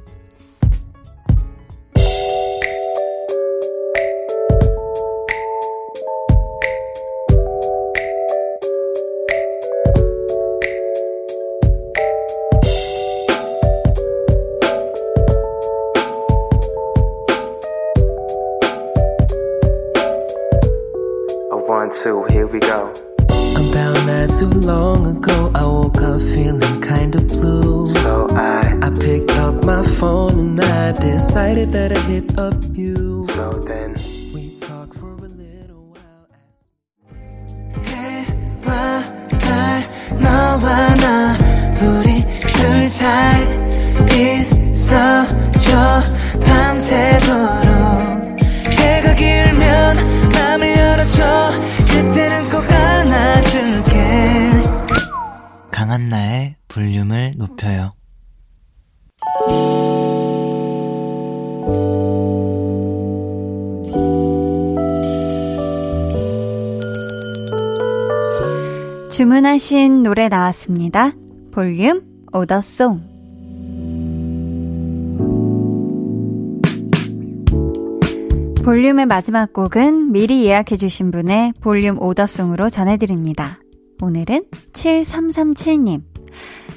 주문하신 69.60 70.02
노래 70.02 70.28
나왔습니다. 70.28 71.12
볼륨 71.52 72.00
오더송. 72.32 72.98
볼륨의 78.64 79.04
마지막 79.04 79.52
곡은 79.52 80.12
미리 80.12 80.46
예약해주신 80.46 81.10
분의 81.10 81.52
볼륨 81.60 82.00
오더송으로 82.00 82.70
전해드립니다. 82.70 83.58
오늘은 84.00 84.44
7337님. 84.72 86.02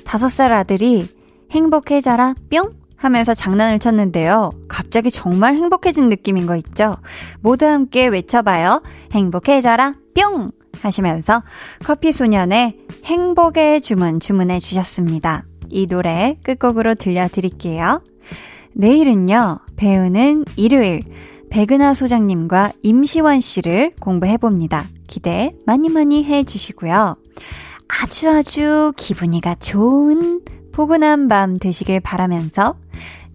다섯 0.03 0.27
살 0.27 0.51
아들이 0.51 1.07
행복해져라 1.51 2.35
뿅 2.51 2.73
하면서 2.97 3.33
장난을 3.33 3.79
쳤는데요. 3.79 4.51
갑자기 4.67 5.09
정말 5.09 5.55
행복해진 5.55 6.09
느낌인 6.09 6.45
거 6.45 6.57
있죠? 6.57 6.97
모두 7.39 7.65
함께 7.65 8.07
외쳐봐요. 8.07 8.83
행복해져라 9.13 9.95
뿅 10.15 10.51
하시면서 10.83 11.43
커피 11.83 12.11
소년의 12.11 12.77
행복의 13.05 13.81
주문 13.81 14.19
주문해 14.19 14.59
주셨습니다. 14.59 15.45
이 15.69 15.87
노래 15.87 16.37
끝곡으로 16.43 16.95
들려드릴게요. 16.95 18.03
내일은요, 18.73 19.59
배우는 19.75 20.45
일요일, 20.55 21.01
백은하 21.49 21.93
소장님과 21.93 22.71
임시완 22.81 23.39
씨를 23.39 23.93
공부해 23.99 24.37
봅니다. 24.37 24.85
기대 25.07 25.53
많이 25.65 25.89
많이 25.89 26.23
해 26.23 26.43
주시고요. 26.43 27.15
아주 27.87 28.29
아주 28.29 28.91
기분이가 28.97 29.55
좋은 29.55 30.41
포근한 30.71 31.27
밤 31.27 31.59
되시길 31.59 31.99
바라면서 31.99 32.75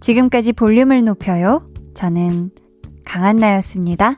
지금까지 0.01 0.53
볼륨을 0.53 1.05
높여요. 1.05 1.69
저는 1.93 2.51
강한나였습니다. 3.05 4.17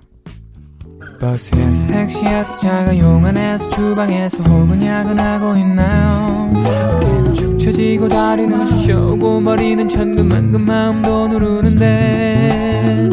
버스에서 1.22 1.86
택시에서 1.86 2.60
자가용 2.60 3.24
안에서 3.24 3.70
주방에서 3.70 4.44
혹은 4.44 4.84
야근하고 4.84 5.56
있나요? 5.56 6.52
어깨는 6.96 7.34
축 7.36 7.60
처지고 7.60 8.10
다리는 8.10 8.66
쑤셔오고 8.66 9.42
머리는 9.42 9.88
천근만근 9.88 10.62
마음도 10.62 11.28
누르는데 11.28 13.10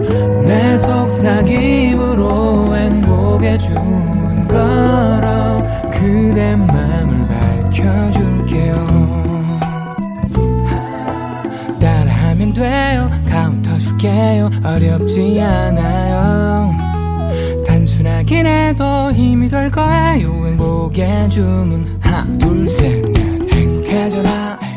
내 0.46 0.76
속삭임으로 0.78 2.74
행복해 2.74 3.59
주문 3.59 4.48
걸어 4.48 5.62
그대 5.92 6.56
맘을 6.56 7.28
밝혀줄게요. 7.28 8.88
따라하면 11.78 12.54
돼요. 12.54 13.11
카운터 13.28 13.76
줄게요. 13.76 14.48
어렵지 14.64 15.42
않아요 15.42 16.88
치킨에도 18.28 19.10
힘이 19.12 19.48
될 19.48 19.70
거예요? 19.70 20.46
행복의 20.46 21.30
주문. 21.30 21.98
하나 21.98 22.26
둘셋. 22.38 23.16
행복해져라. 23.50 24.67